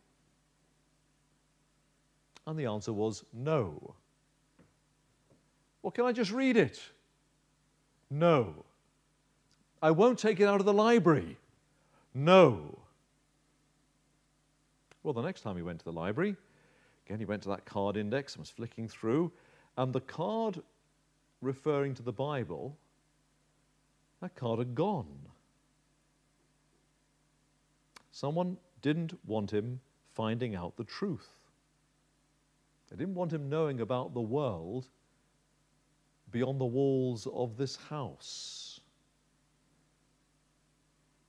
And 2.48 2.58
the 2.58 2.66
answer 2.66 2.92
was 2.92 3.24
no. 3.32 3.94
Well, 5.82 5.92
can 5.92 6.06
I 6.06 6.12
just 6.12 6.32
read 6.32 6.58
it? 6.58 6.82
No. 8.10 8.66
I 9.82 9.92
won't 9.92 10.18
take 10.18 10.40
it 10.40 10.46
out 10.46 10.60
of 10.60 10.66
the 10.66 10.74
library. 10.74 11.38
No. 12.14 12.80
Well, 15.04 15.14
the 15.14 15.22
next 15.22 15.42
time 15.42 15.56
he 15.56 15.62
went 15.62 15.80
to 15.80 15.86
the 15.86 15.94
library, 15.94 16.36
again, 17.06 17.20
he 17.20 17.26
went 17.26 17.44
to 17.44 17.50
that 17.50 17.66
card 17.66 17.96
index 17.96 18.34
and 18.34 18.42
was 18.42 18.50
flicking 18.50 18.88
through, 18.88 19.32
and 19.78 19.94
the 19.94 20.02
card 20.02 20.60
referring 21.42 21.94
to 21.94 22.02
the 22.02 22.12
Bible, 22.12 22.76
that 24.22 24.36
card 24.36 24.58
had 24.60 24.74
gone. 24.74 25.06
Someone 28.20 28.58
didn't 28.82 29.14
want 29.28 29.52
him 29.52 29.80
finding 30.16 30.56
out 30.56 30.76
the 30.76 30.84
truth. 30.84 31.30
They 32.90 32.96
didn't 32.96 33.14
want 33.14 33.32
him 33.32 33.48
knowing 33.48 33.80
about 33.80 34.16
the 34.16 34.22
world 34.22 34.88
beyond 36.32 36.60
the 36.60 36.66
walls 36.66 37.28
of 37.32 37.58
this 37.58 37.76
house. 37.76 38.80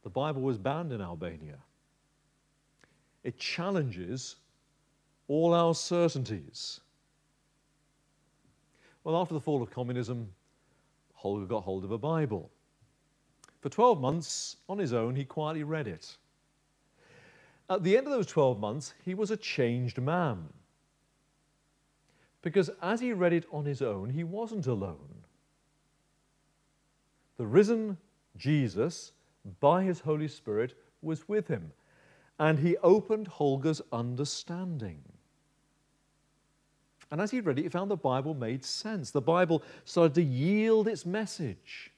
The 0.02 0.08
Bible 0.08 0.40
was 0.40 0.56
banned 0.56 0.90
in 0.94 1.02
Albania. 1.02 1.58
It 3.22 3.38
challenges 3.38 4.36
all 5.26 5.52
our 5.52 5.74
certainties. 5.74 6.80
Well, 9.04 9.20
after 9.20 9.34
the 9.34 9.42
fall 9.42 9.60
of 9.60 9.70
communism, 9.70 10.32
Holger 11.12 11.44
got 11.44 11.64
hold 11.64 11.84
of 11.84 11.90
a 11.90 11.98
Bible. 11.98 12.50
For 13.60 13.68
12 13.68 14.00
months, 14.00 14.56
on 14.70 14.78
his 14.78 14.94
own, 14.94 15.14
he 15.14 15.26
quietly 15.26 15.64
read 15.64 15.86
it. 15.86 16.16
At 17.70 17.82
the 17.82 17.96
end 17.96 18.06
of 18.06 18.12
those 18.12 18.26
12 18.26 18.58
months, 18.58 18.94
he 19.04 19.14
was 19.14 19.30
a 19.30 19.36
changed 19.36 20.00
man. 20.00 20.48
Because 22.40 22.70
as 22.80 23.00
he 23.00 23.12
read 23.12 23.32
it 23.32 23.46
on 23.52 23.64
his 23.64 23.82
own, 23.82 24.10
he 24.10 24.24
wasn't 24.24 24.66
alone. 24.66 25.24
The 27.36 27.46
risen 27.46 27.98
Jesus, 28.36 29.12
by 29.60 29.82
his 29.82 30.00
Holy 30.00 30.28
Spirit, 30.28 30.74
was 31.02 31.28
with 31.28 31.48
him, 31.48 31.72
and 32.38 32.58
he 32.58 32.76
opened 32.78 33.28
Holger's 33.28 33.82
understanding. 33.92 35.02
And 37.10 37.20
as 37.20 37.30
he 37.30 37.40
read 37.40 37.58
it, 37.58 37.62
he 37.62 37.68
found 37.68 37.90
the 37.90 37.96
Bible 37.96 38.34
made 38.34 38.64
sense. 38.64 39.10
The 39.10 39.20
Bible 39.20 39.62
started 39.84 40.14
to 40.14 40.22
yield 40.22 40.88
its 40.88 41.04
message 41.06 41.92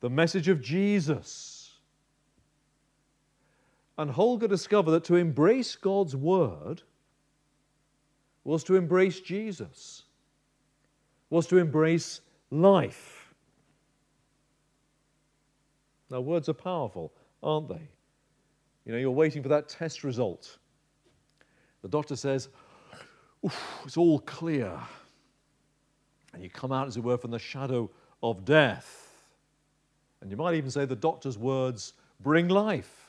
the 0.00 0.10
message 0.10 0.48
of 0.48 0.60
Jesus. 0.60 1.49
And 3.98 4.10
Holger 4.10 4.48
discovered 4.48 4.92
that 4.92 5.04
to 5.04 5.16
embrace 5.16 5.76
God's 5.76 6.16
Word 6.16 6.82
was 8.44 8.64
to 8.64 8.76
embrace 8.76 9.20
Jesus, 9.20 10.04
was 11.28 11.46
to 11.48 11.58
embrace 11.58 12.20
life. 12.50 13.34
Now, 16.10 16.20
words 16.20 16.48
are 16.48 16.54
powerful, 16.54 17.12
aren't 17.42 17.68
they? 17.68 17.88
You 18.84 18.92
know, 18.92 18.98
you're 18.98 19.10
waiting 19.10 19.42
for 19.42 19.50
that 19.50 19.68
test 19.68 20.02
result. 20.02 20.58
The 21.82 21.88
doctor 21.88 22.16
says, 22.16 22.48
it's 23.84 23.96
all 23.96 24.18
clear. 24.20 24.72
And 26.32 26.42
you 26.42 26.50
come 26.50 26.72
out, 26.72 26.88
as 26.88 26.96
it 26.96 27.02
were, 27.02 27.18
from 27.18 27.30
the 27.30 27.38
shadow 27.38 27.90
of 28.22 28.44
death. 28.44 29.12
And 30.20 30.30
you 30.30 30.36
might 30.36 30.54
even 30.54 30.70
say 30.70 30.84
the 30.84 30.96
doctor's 30.96 31.38
words 31.38 31.92
bring 32.20 32.48
life. 32.48 32.99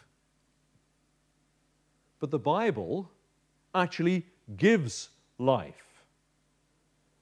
But 2.21 2.29
the 2.29 2.39
Bible 2.39 3.09
actually 3.73 4.25
gives 4.55 5.09
life. 5.39 6.03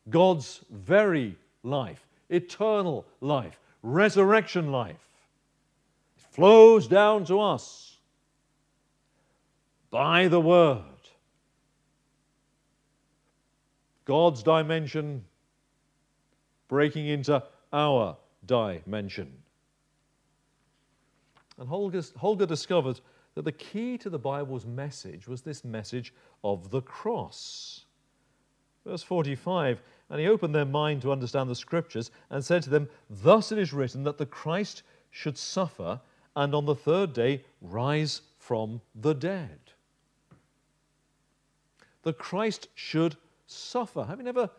God's 0.09 0.59
very 0.69 1.37
life, 1.63 2.05
eternal 2.29 3.05
life, 3.21 3.59
resurrection 3.81 4.71
life. 4.71 4.97
It 6.17 6.23
flows 6.35 6.87
down 6.87 7.23
to 7.25 7.39
us 7.39 7.97
by 9.89 10.27
the 10.27 10.41
Word. 10.41 10.83
God's 14.03 14.43
dimension 14.43 15.23
breaking 16.67 17.07
into 17.07 17.41
our 17.71 18.17
dimension. 18.45 19.31
And 21.57 21.69
Holger, 21.69 22.03
Holger 22.17 22.45
discovered 22.45 22.99
that 23.39 23.45
the 23.45 23.51
key 23.53 23.97
to 23.97 24.09
the 24.09 24.19
Bible's 24.19 24.65
message 24.65 25.25
was 25.25 25.43
this 25.43 25.63
message 25.63 26.13
of 26.43 26.71
the 26.71 26.81
cross. 26.81 27.85
Verse 28.85 29.01
45 29.01 29.81
And 30.09 30.19
he 30.19 30.27
opened 30.27 30.53
their 30.53 30.65
mind 30.65 31.01
to 31.03 31.11
understand 31.13 31.49
the 31.49 31.55
scriptures 31.55 32.11
and 32.29 32.43
said 32.43 32.63
to 32.63 32.69
them, 32.69 32.89
Thus 33.09 33.53
it 33.53 33.57
is 33.57 33.71
written 33.71 34.03
that 34.03 34.17
the 34.17 34.25
Christ 34.25 34.83
should 35.09 35.37
suffer 35.37 36.01
and 36.35 36.53
on 36.53 36.65
the 36.65 36.75
third 36.75 37.13
day 37.13 37.45
rise 37.61 38.23
from 38.39 38.81
the 38.93 39.13
dead. 39.13 39.59
The 42.03 42.11
Christ 42.11 42.67
should 42.75 43.15
suffer. 43.47 44.03
Have 44.03 44.19
you 44.19 44.25
never 44.25 44.49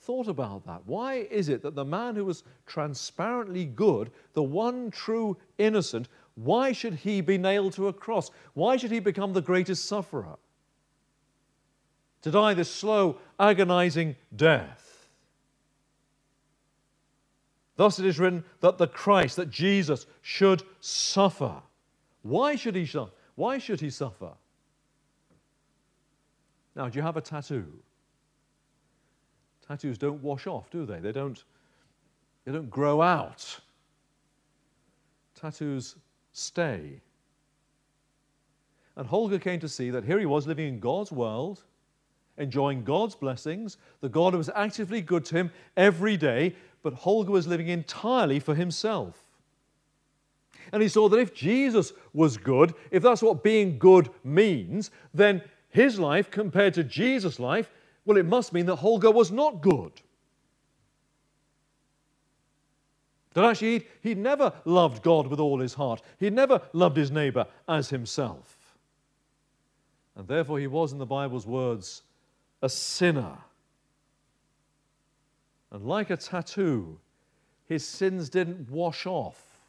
thought 0.00 0.28
about 0.28 0.66
that? 0.66 0.82
Why 0.84 1.26
is 1.30 1.48
it 1.48 1.62
that 1.62 1.74
the 1.74 1.86
man 1.86 2.14
who 2.16 2.26
was 2.26 2.44
transparently 2.66 3.64
good, 3.64 4.10
the 4.34 4.42
one 4.42 4.90
true 4.90 5.38
innocent, 5.56 6.08
Why 6.36 6.72
should 6.72 6.94
he 6.94 7.22
be 7.22 7.38
nailed 7.38 7.72
to 7.74 7.88
a 7.88 7.92
cross? 7.92 8.30
Why 8.54 8.76
should 8.76 8.90
he 8.90 9.00
become 9.00 9.32
the 9.32 9.40
greatest 9.40 9.86
sufferer? 9.86 10.36
To 12.22 12.30
die 12.30 12.54
this 12.54 12.70
slow, 12.70 13.18
agonizing 13.40 14.16
death. 14.34 15.08
Thus 17.76 17.98
it 17.98 18.06
is 18.06 18.18
written 18.18 18.44
that 18.60 18.78
the 18.78 18.86
Christ, 18.86 19.36
that 19.36 19.50
Jesus, 19.50 20.06
should 20.22 20.62
suffer. 20.80 21.62
Why 22.22 22.56
should 22.56 22.74
he 22.74 22.86
suffer? 22.86 23.12
Why 23.34 23.58
should 23.58 23.80
he 23.80 23.90
suffer? 23.90 24.32
Now, 26.74 26.88
do 26.88 26.98
you 26.98 27.02
have 27.02 27.16
a 27.16 27.22
tattoo? 27.22 27.66
Tattoos 29.66 29.98
don't 29.98 30.22
wash 30.22 30.46
off, 30.46 30.70
do 30.70 30.84
they? 30.84 31.00
They 31.00 31.12
don't, 31.12 31.42
they 32.44 32.52
don't 32.52 32.70
grow 32.70 33.02
out. 33.02 33.60
Tattoos 35.34 35.96
stay. 36.36 37.00
And 38.94 39.06
Holger 39.06 39.38
came 39.38 39.58
to 39.60 39.68
see 39.68 39.90
that 39.90 40.04
here 40.04 40.18
he 40.18 40.26
was 40.26 40.46
living 40.46 40.68
in 40.68 40.80
God's 40.80 41.10
world, 41.10 41.62
enjoying 42.36 42.84
God's 42.84 43.14
blessings, 43.14 43.78
the 44.02 44.10
God 44.10 44.34
was 44.34 44.50
actively 44.54 45.00
good 45.00 45.24
to 45.26 45.34
him 45.34 45.50
every 45.76 46.16
day, 46.18 46.54
but 46.82 46.92
Holger 46.92 47.32
was 47.32 47.46
living 47.46 47.68
entirely 47.68 48.38
for 48.38 48.54
himself. 48.54 49.22
And 50.72 50.82
he 50.82 50.88
saw 50.88 51.08
that 51.08 51.18
if 51.18 51.32
Jesus 51.32 51.92
was 52.12 52.36
good, 52.36 52.74
if 52.90 53.02
that's 53.02 53.22
what 53.22 53.42
being 53.42 53.78
good 53.78 54.10
means, 54.22 54.90
then 55.14 55.40
his 55.70 55.98
life 55.98 56.30
compared 56.30 56.74
to 56.74 56.84
Jesus' 56.84 57.40
life, 57.40 57.70
well, 58.04 58.18
it 58.18 58.26
must 58.26 58.52
mean 58.52 58.66
that 58.66 58.76
Holger 58.76 59.10
was 59.10 59.32
not 59.32 59.62
good. 59.62 59.92
That 63.36 63.44
actually 63.44 63.72
he'd, 63.72 63.86
he'd 64.00 64.18
never 64.18 64.50
loved 64.64 65.02
God 65.02 65.26
with 65.26 65.40
all 65.40 65.60
his 65.60 65.74
heart, 65.74 66.00
he'd 66.18 66.32
never 66.32 66.58
loved 66.72 66.96
his 66.96 67.10
neighbor 67.10 67.46
as 67.68 67.90
himself. 67.90 68.78
And 70.16 70.26
therefore, 70.26 70.58
he 70.58 70.66
was, 70.66 70.92
in 70.92 70.98
the 70.98 71.04
Bible's 71.04 71.46
words, 71.46 72.00
a 72.62 72.70
sinner. 72.70 73.36
And 75.70 75.84
like 75.84 76.08
a 76.08 76.16
tattoo, 76.16 76.98
his 77.66 77.86
sins 77.86 78.30
didn't 78.30 78.70
wash 78.70 79.04
off, 79.04 79.60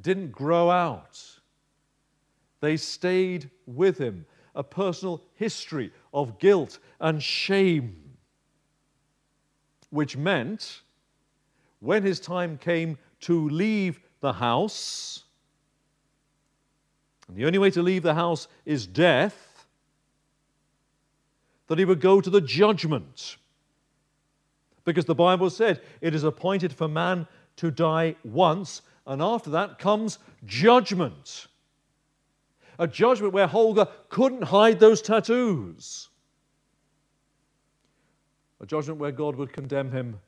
didn't 0.00 0.32
grow 0.32 0.70
out. 0.70 1.22
They 2.60 2.78
stayed 2.78 3.50
with 3.66 3.98
him 3.98 4.24
a 4.54 4.64
personal 4.64 5.22
history 5.34 5.92
of 6.14 6.38
guilt 6.38 6.78
and 7.00 7.22
shame, 7.22 8.16
which 9.90 10.16
meant 10.16 10.80
when 11.80 12.02
his 12.02 12.20
time 12.20 12.58
came 12.58 12.98
to 13.20 13.48
leave 13.48 14.00
the 14.20 14.32
house, 14.32 15.24
and 17.28 17.36
the 17.36 17.44
only 17.44 17.58
way 17.58 17.70
to 17.70 17.82
leave 17.82 18.02
the 18.02 18.14
house 18.14 18.48
is 18.64 18.86
death, 18.86 19.66
that 21.68 21.78
he 21.78 21.84
would 21.84 22.00
go 22.00 22.20
to 22.20 22.30
the 22.30 22.40
judgment. 22.40 23.36
Because 24.84 25.04
the 25.04 25.14
Bible 25.14 25.50
said 25.50 25.80
it 26.00 26.14
is 26.14 26.22
appointed 26.22 26.72
for 26.72 26.86
man 26.86 27.26
to 27.56 27.70
die 27.70 28.14
once, 28.24 28.82
and 29.06 29.20
after 29.20 29.50
that 29.50 29.78
comes 29.78 30.18
judgment 30.44 31.48
a 32.78 32.86
judgment 32.86 33.32
where 33.32 33.46
Holger 33.46 33.86
couldn't 34.08 34.42
hide 34.42 34.78
those 34.78 35.02
tattoos, 35.02 36.08
a 38.60 38.66
judgment 38.66 39.00
where 39.00 39.12
God 39.12 39.36
would 39.36 39.52
condemn 39.52 39.90
him 39.90 40.20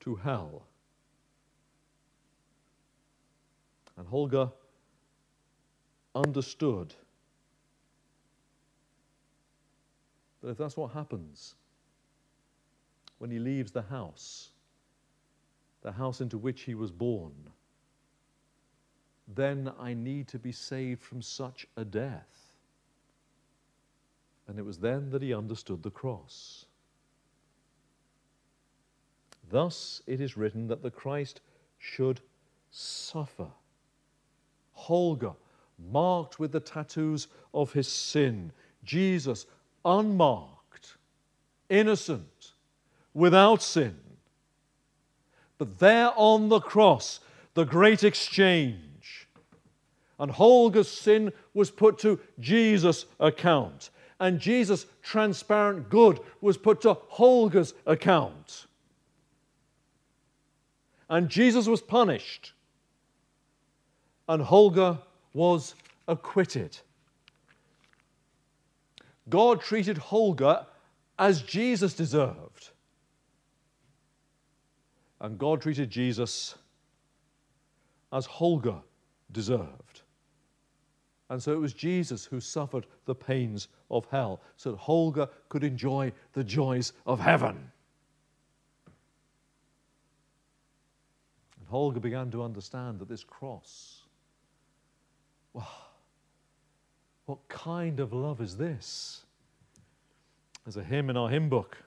to 0.00 0.16
hell. 0.16 0.66
And 4.02 4.08
Holger 4.08 4.50
understood 6.12 6.92
that 10.42 10.50
if 10.50 10.58
that's 10.58 10.76
what 10.76 10.90
happens 10.90 11.54
when 13.18 13.30
he 13.30 13.38
leaves 13.38 13.70
the 13.70 13.82
house, 13.82 14.50
the 15.82 15.92
house 15.92 16.20
into 16.20 16.36
which 16.36 16.62
he 16.62 16.74
was 16.74 16.90
born, 16.90 17.32
then 19.28 19.70
I 19.78 19.94
need 19.94 20.26
to 20.28 20.38
be 20.40 20.50
saved 20.50 21.00
from 21.00 21.22
such 21.22 21.68
a 21.76 21.84
death. 21.84 22.56
And 24.48 24.58
it 24.58 24.64
was 24.64 24.78
then 24.78 25.10
that 25.10 25.22
he 25.22 25.32
understood 25.32 25.84
the 25.84 25.92
cross. 25.92 26.66
Thus 29.48 30.02
it 30.08 30.20
is 30.20 30.36
written 30.36 30.66
that 30.66 30.82
the 30.82 30.90
Christ 30.90 31.40
should 31.78 32.20
suffer. 32.72 33.46
Holger, 34.82 35.32
marked 35.90 36.38
with 36.38 36.52
the 36.52 36.60
tattoos 36.60 37.28
of 37.54 37.72
his 37.72 37.88
sin. 37.88 38.52
Jesus, 38.84 39.46
unmarked, 39.84 40.96
innocent, 41.68 42.52
without 43.14 43.62
sin. 43.62 43.96
But 45.58 45.78
there 45.78 46.12
on 46.16 46.48
the 46.48 46.60
cross, 46.60 47.20
the 47.54 47.64
great 47.64 48.02
exchange 48.02 49.28
and 50.22 50.30
Holger's 50.30 50.86
sin 50.86 51.32
was 51.52 51.72
put 51.72 51.98
to 51.98 52.20
Jesus' 52.38 53.06
account. 53.18 53.90
And 54.20 54.38
Jesus' 54.38 54.86
transparent 55.02 55.90
good 55.90 56.20
was 56.40 56.56
put 56.56 56.82
to 56.82 56.96
Holger's 57.08 57.74
account. 57.86 58.66
And 61.08 61.28
Jesus 61.28 61.66
was 61.66 61.82
punished. 61.82 62.52
And 64.28 64.42
Holger 64.42 64.98
was 65.34 65.74
acquitted. 66.08 66.78
God 69.28 69.60
treated 69.60 69.98
Holger 69.98 70.66
as 71.18 71.42
Jesus 71.42 71.94
deserved. 71.94 72.70
And 75.20 75.38
God 75.38 75.60
treated 75.60 75.90
Jesus 75.90 76.56
as 78.12 78.26
Holger 78.26 78.80
deserved. 79.30 80.02
And 81.30 81.42
so 81.42 81.52
it 81.52 81.60
was 81.60 81.72
Jesus 81.72 82.26
who 82.26 82.40
suffered 82.40 82.86
the 83.06 83.14
pains 83.14 83.68
of 83.90 84.06
hell 84.10 84.42
so 84.56 84.72
that 84.72 84.76
Holger 84.78 85.28
could 85.48 85.64
enjoy 85.64 86.12
the 86.34 86.44
joys 86.44 86.92
of 87.06 87.20
heaven. 87.20 87.56
And 91.58 91.68
Holger 91.68 92.00
began 92.00 92.30
to 92.32 92.42
understand 92.42 92.98
that 92.98 93.08
this 93.08 93.24
cross, 93.24 94.01
what 95.52 97.48
kind 97.48 98.00
of 98.00 98.12
love 98.12 98.40
is 98.40 98.56
this? 98.56 99.22
There's 100.64 100.76
a 100.76 100.84
hymn 100.84 101.10
in 101.10 101.16
our 101.16 101.28
hymn 101.28 101.48
book. 101.48 101.78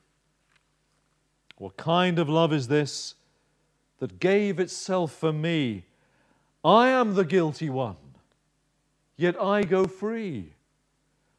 What 1.57 1.77
kind 1.77 2.19
of 2.19 2.27
love 2.27 2.51
is 2.51 2.67
this 2.67 3.15
that 3.99 4.19
gave 4.19 4.59
itself 4.59 5.13
for 5.13 5.31
me? 5.31 5.85
I 6.63 6.89
am 6.89 7.13
the 7.13 7.23
guilty 7.23 7.69
one 7.69 7.95
yet 9.17 9.41
I 9.41 9.63
go 9.63 9.85
free. 9.85 10.53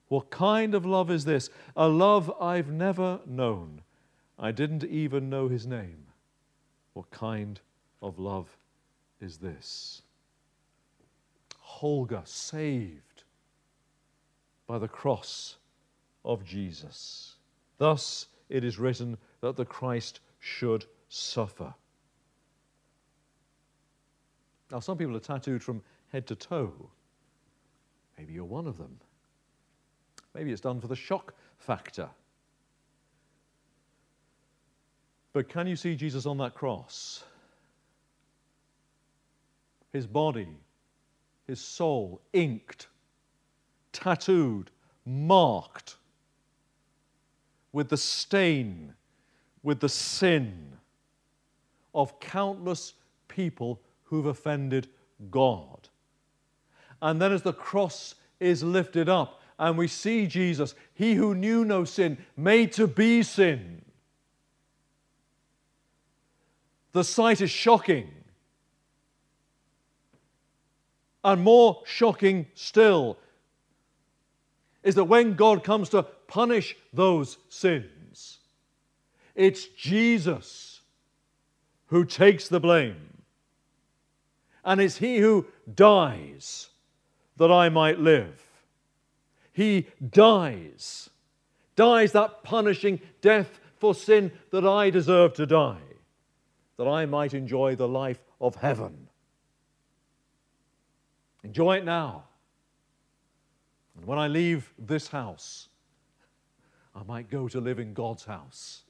What 0.09 0.31
kind 0.31 0.75
of 0.75 0.87
love 0.87 1.11
is 1.11 1.25
this? 1.25 1.51
A 1.77 1.89
love 1.89 2.33
I've 2.41 2.71
never 2.71 3.21
known. 3.27 3.83
I 4.39 4.53
didn't 4.53 4.85
even 4.85 5.29
know 5.29 5.49
his 5.49 5.67
name. 5.67 6.07
What 6.93 7.11
kind 7.11 7.61
of 8.03 8.19
love 8.19 8.57
is 9.21 9.39
this? 9.39 10.03
Holger 11.77 12.23
saved 12.25 13.25
by 14.67 14.79
the 14.79 14.89
cross 14.89 15.57
of 16.25 16.43
Jesus. 16.43 17.35
Thus 17.77 18.29
it 18.49 18.65
is 18.65 18.79
written 18.79 19.19
that 19.43 19.57
the 19.57 19.67
Christ 19.67 20.21
should 20.39 20.87
suffer. 21.11 21.75
Now, 24.73 24.81
some 24.81 24.97
people 24.97 25.15
are 25.17 25.21
tattooed 25.21 25.63
from 25.63 25.83
head 26.09 26.27
to 26.29 26.35
toe. 26.35 26.73
Maybe 28.17 28.33
you're 28.33 28.45
one 28.45 28.67
of 28.67 28.79
them. 28.79 28.99
Maybe 30.33 30.53
it's 30.53 30.63
done 30.63 30.81
for 30.81 30.89
the 30.89 30.97
shock 30.97 31.35
factor. 31.59 32.09
But 35.35 35.51
can 35.51 35.67
you 35.67 35.77
see 35.77 35.95
Jesus 35.95 36.25
on 36.25 36.39
that 36.39 36.55
cross? 36.55 37.23
His 39.93 40.07
body, 40.07 40.49
his 41.47 41.61
soul, 41.61 42.21
inked, 42.33 42.89
tattooed, 43.93 44.71
marked 45.05 45.97
with 47.73 47.89
the 47.89 47.97
stain, 47.97 48.95
with 49.63 49.81
the 49.81 49.89
sin 49.89 50.73
of 51.95 52.19
countless 52.21 52.95
people 53.29 53.81
who've 54.05 54.27
offended 54.27 54.89
God. 55.31 55.89
And 57.01 57.21
then 57.21 57.33
as 57.33 57.43
the 57.43 57.53
cross 57.53 58.15
is 58.41 58.63
lifted 58.63 59.09
up 59.09 59.41
and 59.59 59.79
we 59.79 59.89
see 59.89 60.27
Jesus, 60.27 60.75
he 60.95 61.15
who 61.15 61.35
knew 61.35 61.65
no 61.65 61.85
sin, 61.85 62.19
made 62.37 62.73
to 62.73 62.87
be 62.87 63.23
sin. 63.23 63.83
The 66.93 67.05
sight 67.05 67.41
is 67.41 67.51
shocking. 67.51 68.11
And 71.27 71.43
more 71.43 71.83
shocking 71.85 72.47
still 72.55 73.19
is 74.85 74.95
that 74.95 75.07
when 75.07 75.35
God 75.35 75.65
comes 75.65 75.89
to 75.89 76.05
punish 76.05 76.77
those 76.93 77.39
sins, 77.49 78.39
it's 79.35 79.67
Jesus 79.67 80.83
who 81.87 82.05
takes 82.05 82.47
the 82.47 82.61
blame. 82.61 83.25
And 84.65 84.81
it's 84.81 84.99
He 84.99 85.19
who 85.19 85.47
dies 85.75 86.69
that 87.39 87.51
I 87.51 87.71
might 87.71 87.99
live. 87.99 88.41
He 89.53 89.89
dies, 90.09 91.11
dies 91.75 92.13
that 92.13 92.45
punishing 92.45 93.01
death 93.21 93.59
for 93.79 93.97
sin 93.97 94.31
that 94.53 94.65
I 94.65 94.91
deserve 94.91 95.35
to 95.35 95.47
die, 95.47 95.89
that 96.77 96.87
I 96.87 97.05
might 97.05 97.35
enjoy 97.35 97.75
the 97.75 97.89
life 97.89 98.23
of 98.41 98.55
heaven. 98.55 99.06
Enjoy 101.47 101.77
it 101.77 101.85
now. 101.85 102.25
And 103.97 104.05
when 104.05 104.19
I 104.19 104.27
leave 104.27 104.69
this 104.77 105.07
house, 105.07 105.69
I 106.93 107.05
might 107.05 107.31
go 107.31 107.47
to 107.47 107.61
live 107.61 107.79
in 107.79 107.95
God's 107.95 108.25
house 108.25 108.83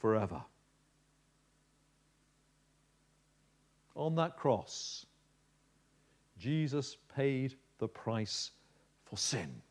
forever. 0.00 0.42
On 3.94 4.16
that 4.16 4.36
cross, 4.36 5.06
Jesus 6.40 6.96
paid 7.14 7.54
the 7.78 7.86
price 7.86 8.50
for 9.04 9.16
sin. 9.16 9.62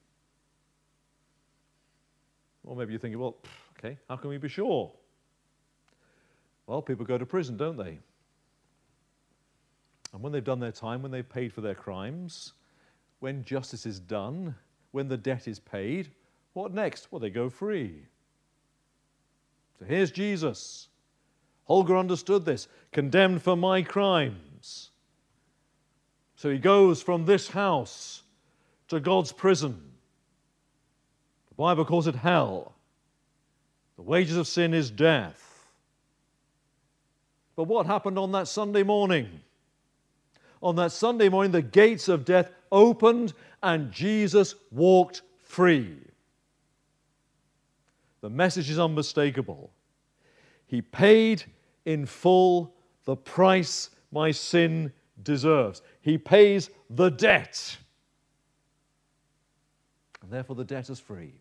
Or 2.63 2.77
maybe 2.77 2.93
you're 2.93 2.99
thinking, 3.01 3.19
well, 3.19 3.35
okay, 3.77 3.97
how 4.07 4.15
can 4.15 4.29
we 4.29 4.37
be 4.37 4.47
sure? 4.47 4.89
Well, 6.65 6.81
people 6.81 7.05
go 7.05 7.17
to 7.17 7.25
prison, 7.25 7.57
don't 7.57 7.75
they? 7.75 7.99
And 10.13 10.21
when 10.21 10.31
they've 10.31 10.43
done 10.43 10.59
their 10.59 10.71
time, 10.71 11.01
when 11.01 11.11
they've 11.11 11.27
paid 11.27 11.53
for 11.53 11.61
their 11.61 11.75
crimes, 11.75 12.53
when 13.19 13.43
justice 13.43 13.85
is 13.85 13.99
done, 13.99 14.55
when 14.91 15.07
the 15.07 15.17
debt 15.17 15.47
is 15.47 15.59
paid, 15.59 16.09
what 16.53 16.73
next? 16.73 17.11
Well, 17.11 17.19
they 17.19 17.29
go 17.29 17.49
free. 17.49 18.03
So 19.77 19.85
here's 19.85 20.11
Jesus. 20.11 20.87
Holger 21.65 21.95
understood 21.95 22.45
this, 22.45 22.67
condemned 22.91 23.43
for 23.43 23.55
my 23.55 23.83
crimes. 23.83 24.89
So 26.35 26.49
he 26.49 26.57
goes 26.57 27.01
from 27.01 27.25
this 27.25 27.49
house 27.49 28.23
to 28.87 28.99
God's 28.99 29.31
prison. 29.31 29.79
The 31.49 31.55
Bible 31.55 31.85
calls 31.85 32.07
it 32.07 32.15
hell. 32.15 32.73
The 33.97 34.01
wages 34.01 34.37
of 34.37 34.47
sin 34.47 34.73
is 34.73 34.89
death. 34.89 35.45
But 37.55 37.65
what 37.65 37.85
happened 37.85 38.17
on 38.17 38.31
that 38.31 38.47
Sunday 38.47 38.83
morning? 38.83 39.41
On 40.61 40.75
that 40.75 40.91
Sunday 40.91 41.29
morning, 41.29 41.51
the 41.51 41.61
gates 41.61 42.07
of 42.07 42.25
death 42.25 42.51
opened 42.71 43.33
and 43.63 43.91
Jesus 43.91 44.55
walked 44.71 45.21
free. 45.37 45.97
The 48.21 48.29
message 48.29 48.69
is 48.69 48.79
unmistakable. 48.79 49.71
He 50.67 50.81
paid 50.81 51.43
in 51.85 52.05
full 52.05 52.75
the 53.05 53.15
price 53.15 53.89
my 54.11 54.31
sin 54.31 54.91
deserves. 55.23 55.81
He 56.01 56.17
pays 56.17 56.69
the 56.89 57.09
debt. 57.09 57.77
And 60.21 60.31
therefore, 60.31 60.55
the 60.55 60.65
debt 60.65 60.89
is 60.89 60.99
free. 60.99 61.33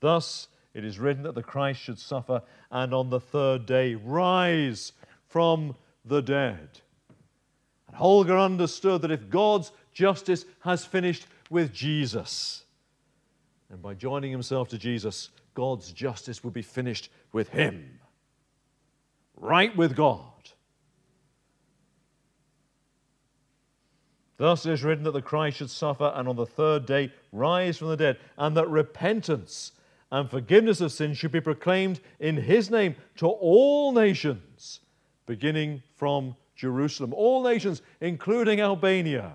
Thus, 0.00 0.48
it 0.74 0.84
is 0.84 0.98
written 0.98 1.22
that 1.22 1.34
the 1.34 1.42
Christ 1.42 1.80
should 1.80 1.98
suffer 1.98 2.42
and 2.70 2.92
on 2.92 3.10
the 3.10 3.20
third 3.20 3.66
day 3.66 3.94
rise 3.94 4.92
from 5.28 5.76
the 6.04 6.20
dead. 6.20 6.80
And 7.88 7.96
Holger 7.96 8.38
understood 8.38 9.02
that 9.02 9.10
if 9.10 9.28
God's 9.28 9.72
justice 9.92 10.44
has 10.60 10.84
finished 10.84 11.26
with 11.50 11.72
Jesus, 11.72 12.64
and 13.70 13.80
by 13.80 13.94
joining 13.94 14.30
himself 14.30 14.68
to 14.68 14.78
Jesus, 14.78 15.30
God's 15.54 15.92
justice 15.92 16.44
would 16.44 16.54
be 16.54 16.62
finished 16.62 17.10
with 17.32 17.48
him. 17.48 18.00
Right 19.36 19.74
with 19.76 19.96
God. 19.96 20.28
Thus 24.36 24.66
it 24.66 24.72
is 24.72 24.82
written 24.82 25.04
that 25.04 25.12
the 25.12 25.22
Christ 25.22 25.58
should 25.58 25.70
suffer 25.70 26.12
and 26.16 26.28
on 26.28 26.36
the 26.36 26.46
third 26.46 26.84
day 26.84 27.12
rise 27.30 27.78
from 27.78 27.88
the 27.88 27.96
dead, 27.96 28.18
and 28.36 28.56
that 28.56 28.68
repentance 28.68 29.72
and 30.10 30.28
forgiveness 30.28 30.80
of 30.80 30.92
sins 30.92 31.16
should 31.16 31.32
be 31.32 31.40
proclaimed 31.40 32.00
in 32.18 32.36
his 32.36 32.70
name 32.70 32.96
to 33.16 33.26
all 33.26 33.92
nations, 33.92 34.80
beginning 35.26 35.82
from 35.96 36.36
Jerusalem, 36.54 37.12
all 37.14 37.42
nations, 37.42 37.82
including 38.00 38.60
Albania. 38.60 39.32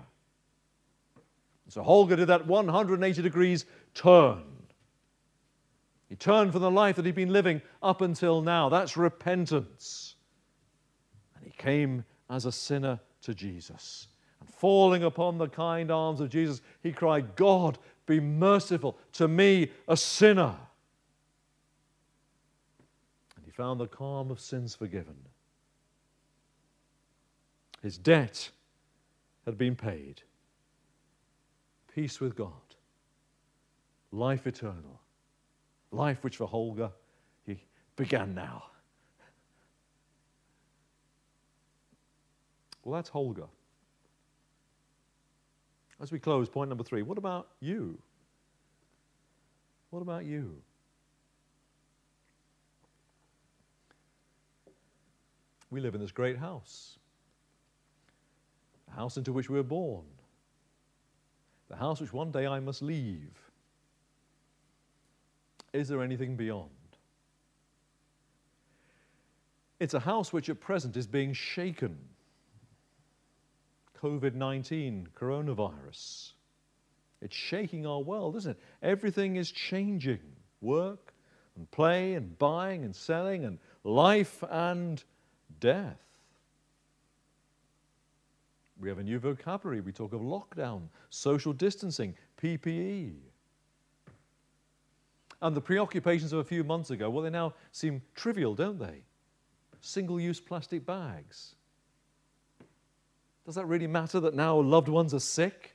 So 1.68 1.82
Holger 1.82 2.16
did 2.16 2.28
that 2.28 2.46
180 2.46 3.22
degrees 3.22 3.66
turn. 3.94 4.42
He 6.08 6.16
turned 6.16 6.52
from 6.52 6.62
the 6.62 6.70
life 6.70 6.96
that 6.96 7.04
he'd 7.04 7.14
been 7.14 7.32
living 7.32 7.60
up 7.82 8.00
until 8.00 8.40
now. 8.40 8.70
That's 8.70 8.96
repentance. 8.96 10.14
And 11.36 11.44
he 11.44 11.50
came 11.50 12.04
as 12.30 12.46
a 12.46 12.52
sinner 12.52 12.98
to 13.22 13.34
Jesus. 13.34 14.08
And 14.40 14.48
falling 14.48 15.04
upon 15.04 15.36
the 15.36 15.48
kind 15.48 15.90
arms 15.90 16.20
of 16.20 16.30
Jesus, 16.30 16.62
he 16.82 16.92
cried, 16.92 17.36
God, 17.36 17.78
be 18.06 18.20
merciful 18.20 18.96
to 19.12 19.28
me, 19.28 19.70
a 19.86 19.96
sinner. 19.96 20.56
And 23.36 23.44
he 23.44 23.50
found 23.50 23.78
the 23.78 23.86
calm 23.86 24.30
of 24.30 24.40
sins 24.40 24.74
forgiven. 24.74 25.16
His 27.82 27.96
debt 27.96 28.50
had 29.44 29.56
been 29.56 29.76
paid. 29.76 30.22
Peace 31.94 32.20
with 32.20 32.36
God, 32.36 32.52
life 34.12 34.46
eternal, 34.46 35.00
life 35.90 36.22
which 36.22 36.36
for 36.36 36.46
Holger 36.46 36.90
he 37.46 37.58
began 37.96 38.34
now. 38.34 38.64
Well, 42.84 42.94
that's 42.94 43.08
Holger. 43.08 43.46
As 46.00 46.12
we 46.12 46.18
close, 46.18 46.48
point 46.48 46.68
number 46.68 46.84
three 46.84 47.02
what 47.02 47.18
about 47.18 47.48
you? 47.60 47.98
What 49.90 50.00
about 50.00 50.24
you? 50.24 50.62
We 55.70 55.80
live 55.80 55.94
in 55.94 56.00
this 56.00 56.12
great 56.12 56.38
house 56.38 56.97
the 58.88 58.94
house 58.96 59.16
into 59.16 59.32
which 59.32 59.48
we 59.48 59.56
were 59.56 59.62
born, 59.62 60.04
the 61.68 61.76
house 61.76 62.00
which 62.00 62.12
one 62.12 62.30
day 62.30 62.46
I 62.46 62.60
must 62.60 62.82
leave. 62.82 63.38
Is 65.72 65.88
there 65.88 66.02
anything 66.02 66.36
beyond? 66.36 66.70
It's 69.80 69.94
a 69.94 70.00
house 70.00 70.32
which 70.32 70.48
at 70.48 70.60
present 70.60 70.96
is 70.96 71.06
being 71.06 71.32
shaken. 71.32 71.96
COVID 74.02 74.34
19, 74.34 75.08
coronavirus. 75.14 76.32
It's 77.20 77.34
shaking 77.36 77.86
our 77.86 78.00
world, 78.00 78.36
isn't 78.36 78.52
it? 78.52 78.60
Everything 78.82 79.36
is 79.36 79.50
changing 79.50 80.20
work 80.60 81.12
and 81.56 81.70
play 81.70 82.14
and 82.14 82.38
buying 82.38 82.84
and 82.84 82.94
selling 82.94 83.44
and 83.44 83.58
life 83.84 84.42
and 84.50 85.02
death. 85.60 86.07
We 88.80 88.88
have 88.88 88.98
a 88.98 89.02
new 89.02 89.18
vocabulary. 89.18 89.80
We 89.80 89.92
talk 89.92 90.12
of 90.12 90.20
lockdown, 90.20 90.82
social 91.10 91.52
distancing, 91.52 92.14
PPE. 92.40 93.14
And 95.40 95.56
the 95.56 95.60
preoccupations 95.60 96.32
of 96.32 96.40
a 96.40 96.44
few 96.44 96.64
months 96.64 96.90
ago, 96.90 97.10
well, 97.10 97.22
they 97.22 97.30
now 97.30 97.54
seem 97.72 98.02
trivial, 98.14 98.54
don't 98.54 98.78
they? 98.78 99.02
Single 99.80 100.20
use 100.20 100.40
plastic 100.40 100.84
bags. 100.84 101.54
Does 103.46 103.54
that 103.54 103.66
really 103.66 103.86
matter 103.86 104.20
that 104.20 104.34
now 104.34 104.58
loved 104.58 104.88
ones 104.88 105.14
are 105.14 105.20
sick 105.20 105.74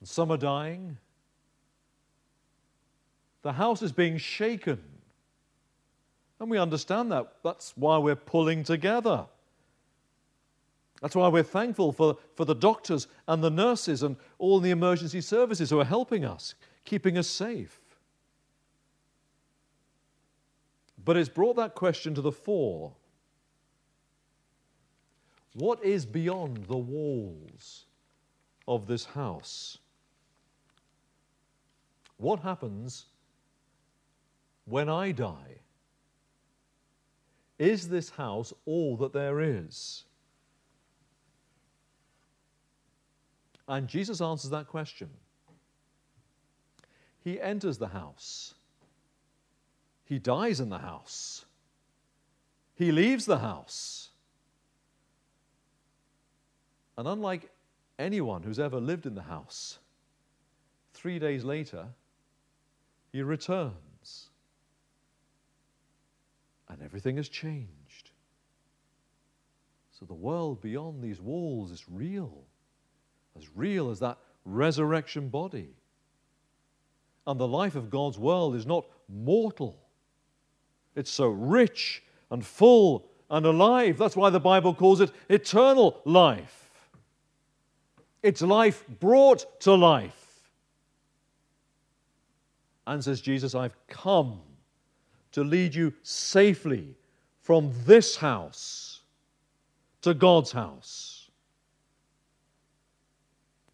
and 0.00 0.08
some 0.08 0.30
are 0.30 0.36
dying? 0.36 0.96
The 3.42 3.52
house 3.52 3.82
is 3.82 3.92
being 3.92 4.16
shaken. 4.16 4.82
And 6.40 6.50
we 6.50 6.58
understand 6.58 7.12
that. 7.12 7.30
That's 7.44 7.76
why 7.76 7.98
we're 7.98 8.16
pulling 8.16 8.64
together. 8.64 9.26
That's 11.04 11.14
why 11.14 11.28
we're 11.28 11.42
thankful 11.42 11.92
for, 11.92 12.16
for 12.34 12.46
the 12.46 12.54
doctors 12.54 13.08
and 13.28 13.44
the 13.44 13.50
nurses 13.50 14.02
and 14.02 14.16
all 14.38 14.58
the 14.58 14.70
emergency 14.70 15.20
services 15.20 15.68
who 15.68 15.78
are 15.78 15.84
helping 15.84 16.24
us, 16.24 16.54
keeping 16.86 17.18
us 17.18 17.28
safe. 17.28 17.78
But 21.04 21.18
it's 21.18 21.28
brought 21.28 21.56
that 21.56 21.74
question 21.74 22.14
to 22.14 22.22
the 22.22 22.32
fore. 22.32 22.94
What 25.52 25.84
is 25.84 26.06
beyond 26.06 26.64
the 26.68 26.78
walls 26.78 27.84
of 28.66 28.86
this 28.86 29.04
house? 29.04 29.76
What 32.16 32.40
happens 32.40 33.04
when 34.64 34.88
I 34.88 35.12
die? 35.12 35.58
Is 37.58 37.90
this 37.90 38.08
house 38.08 38.54
all 38.64 38.96
that 38.96 39.12
there 39.12 39.42
is? 39.42 40.04
And 43.66 43.88
Jesus 43.88 44.20
answers 44.20 44.50
that 44.50 44.68
question. 44.68 45.10
He 47.22 47.40
enters 47.40 47.78
the 47.78 47.88
house. 47.88 48.54
He 50.04 50.18
dies 50.18 50.60
in 50.60 50.68
the 50.68 50.78
house. 50.78 51.46
He 52.74 52.92
leaves 52.92 53.24
the 53.24 53.38
house. 53.38 54.10
And 56.98 57.08
unlike 57.08 57.50
anyone 57.98 58.42
who's 58.42 58.58
ever 58.58 58.78
lived 58.78 59.06
in 59.06 59.14
the 59.14 59.22
house, 59.22 59.78
three 60.92 61.18
days 61.18 61.44
later, 61.44 61.86
he 63.12 63.22
returns. 63.22 64.28
And 66.68 66.82
everything 66.82 67.16
has 67.16 67.28
changed. 67.28 68.10
So 69.98 70.04
the 70.04 70.14
world 70.14 70.60
beyond 70.60 71.02
these 71.02 71.20
walls 71.20 71.70
is 71.70 71.84
real, 71.88 72.44
as 73.36 73.48
real 73.54 73.90
as 73.90 74.00
that 74.00 74.18
resurrection 74.44 75.28
body. 75.28 75.68
And 77.26 77.40
the 77.40 77.48
life 77.48 77.74
of 77.74 77.90
God's 77.90 78.18
world 78.18 78.54
is 78.54 78.66
not 78.66 78.86
mortal, 79.08 79.78
it's 80.94 81.10
so 81.10 81.28
rich 81.28 82.02
and 82.30 82.44
full 82.44 83.06
and 83.30 83.46
alive. 83.46 83.98
That's 83.98 84.16
why 84.16 84.30
the 84.30 84.40
Bible 84.40 84.74
calls 84.74 85.00
it 85.00 85.10
eternal 85.28 86.00
life. 86.04 86.70
It's 88.22 88.42
life 88.42 88.84
brought 89.00 89.60
to 89.60 89.74
life. 89.74 90.20
And 92.86 93.02
says 93.02 93.20
Jesus, 93.20 93.54
I've 93.54 93.76
come 93.86 94.40
to 95.32 95.42
lead 95.42 95.74
you 95.74 95.92
safely 96.02 96.96
from 97.40 97.72
this 97.84 98.16
house 98.16 99.00
to 100.02 100.14
God's 100.14 100.52
house. 100.52 101.13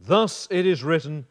Thus 0.01 0.49
it 0.51 0.67
is 0.67 0.83
written 0.83 1.27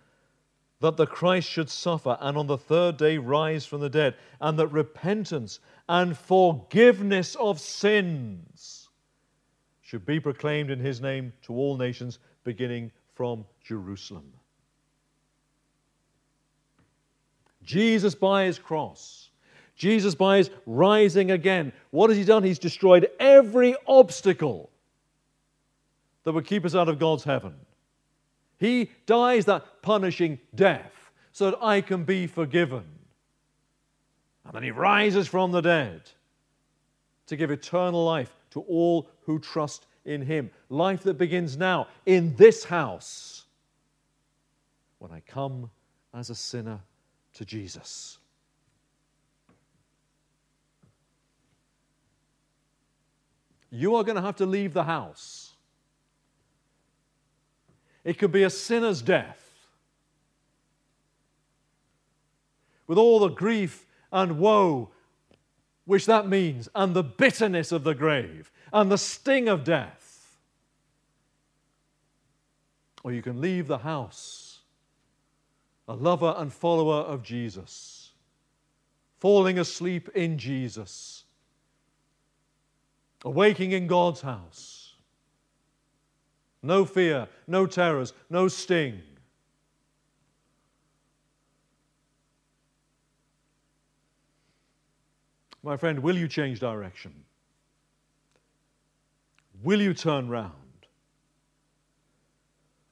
that 0.79 0.95
the 0.95 1.07
Christ 1.07 1.49
should 1.49 1.69
suffer 1.69 2.17
and 2.21 2.37
on 2.37 2.47
the 2.47 2.57
third 2.57 2.97
day 2.97 3.17
rise 3.17 3.65
from 3.65 3.81
the 3.81 3.89
dead, 3.89 4.15
and 4.39 4.57
that 4.59 4.67
repentance 4.67 5.59
and 5.89 6.17
forgiveness 6.17 7.35
of 7.35 7.59
sins 7.59 8.89
should 9.81 10.05
be 10.05 10.19
proclaimed 10.19 10.69
in 10.69 10.79
his 10.79 11.01
name 11.01 11.33
to 11.41 11.53
all 11.53 11.75
nations, 11.75 12.19
beginning 12.43 12.91
from 13.15 13.43
Jerusalem. 13.61 14.31
Jesus 17.63 18.15
by 18.15 18.45
his 18.45 18.57
cross, 18.57 19.29
Jesus 19.75 20.15
by 20.15 20.37
his 20.37 20.49
rising 20.65 21.31
again, 21.31 21.73
what 21.89 22.09
has 22.09 22.17
he 22.17 22.23
done? 22.23 22.43
He's 22.43 22.59
destroyed 22.59 23.09
every 23.19 23.75
obstacle 23.87 24.69
that 26.23 26.33
would 26.33 26.45
keep 26.45 26.65
us 26.65 26.75
out 26.75 26.87
of 26.87 26.99
God's 26.99 27.23
heaven. 27.23 27.55
He 28.59 28.91
dies 29.05 29.45
that 29.45 29.81
punishing 29.81 30.37
death 30.53 31.11
so 31.31 31.51
that 31.51 31.57
I 31.61 31.81
can 31.81 32.03
be 32.03 32.27
forgiven. 32.27 32.83
And 34.45 34.53
then 34.53 34.63
he 34.63 34.71
rises 34.71 35.27
from 35.27 35.51
the 35.51 35.61
dead 35.61 36.01
to 37.27 37.35
give 37.35 37.51
eternal 37.51 38.03
life 38.03 38.35
to 38.51 38.61
all 38.61 39.09
who 39.21 39.39
trust 39.39 39.85
in 40.05 40.21
him. 40.21 40.51
Life 40.69 41.03
that 41.03 41.17
begins 41.17 41.55
now 41.55 41.87
in 42.05 42.35
this 42.35 42.65
house 42.65 43.45
when 44.97 45.11
I 45.11 45.21
come 45.21 45.69
as 46.13 46.29
a 46.29 46.35
sinner 46.35 46.79
to 47.35 47.45
Jesus. 47.45 48.17
You 53.71 53.95
are 53.95 54.03
going 54.03 54.15
to 54.15 54.21
have 54.21 54.37
to 54.37 54.45
leave 54.45 54.73
the 54.73 54.83
house. 54.83 55.48
It 58.09 58.17
could 58.17 58.31
be 58.31 58.41
a 58.41 58.49
sinner's 58.49 59.03
death. 59.03 59.67
With 62.87 62.97
all 62.97 63.19
the 63.19 63.27
grief 63.27 63.85
and 64.11 64.39
woe 64.39 64.89
which 65.85 66.07
that 66.07 66.27
means, 66.27 66.67
and 66.73 66.95
the 66.95 67.03
bitterness 67.03 67.71
of 67.71 67.83
the 67.83 67.93
grave, 67.93 68.51
and 68.73 68.91
the 68.91 68.97
sting 68.97 69.47
of 69.47 69.63
death. 69.63 70.39
Or 73.03 73.11
you 73.11 73.21
can 73.21 73.41
leave 73.41 73.67
the 73.67 73.77
house, 73.77 74.61
a 75.87 75.93
lover 75.93 76.33
and 76.35 76.51
follower 76.51 77.01
of 77.01 77.21
Jesus, 77.21 78.13
falling 79.19 79.59
asleep 79.59 80.09
in 80.15 80.39
Jesus, 80.39 81.25
awaking 83.23 83.71
in 83.71 83.85
God's 83.85 84.21
house 84.21 84.78
no 86.61 86.85
fear, 86.85 87.27
no 87.47 87.65
terrors, 87.65 88.13
no 88.29 88.47
sting. 88.47 89.01
My 95.61 95.77
friend, 95.77 95.99
will 95.99 96.17
you 96.17 96.27
change 96.27 96.59
direction? 96.59 97.13
Will 99.61 99.81
you 99.81 99.93
turn 99.93 100.29
round? 100.29 100.53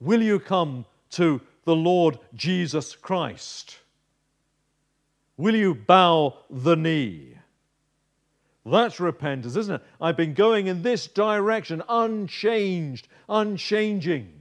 Will 0.00 0.22
you 0.22 0.38
come 0.38 0.84
to 1.10 1.40
the 1.64 1.74
Lord 1.74 2.18
Jesus 2.34 2.94
Christ? 2.94 3.78
Will 5.36 5.56
you 5.56 5.74
bow 5.74 6.36
the 6.50 6.76
knee? 6.76 7.37
That's 8.70 9.00
repentance, 9.00 9.56
isn't 9.56 9.76
it? 9.76 9.82
I've 10.00 10.16
been 10.16 10.34
going 10.34 10.66
in 10.66 10.82
this 10.82 11.06
direction, 11.06 11.82
unchanged, 11.88 13.08
unchanging. 13.28 14.32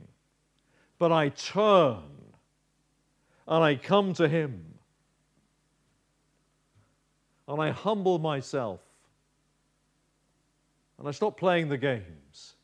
But 0.99 1.11
I 1.11 1.29
turn 1.29 2.03
and 3.47 3.63
I 3.63 3.75
come 3.75 4.13
to 4.15 4.27
Him 4.27 4.65
and 7.47 7.61
I 7.61 7.71
humble 7.71 8.19
myself 8.19 8.81
and 10.97 11.07
I 11.07 11.11
stop 11.11 11.37
playing 11.37 11.69
the 11.69 11.77
games. 11.77 12.55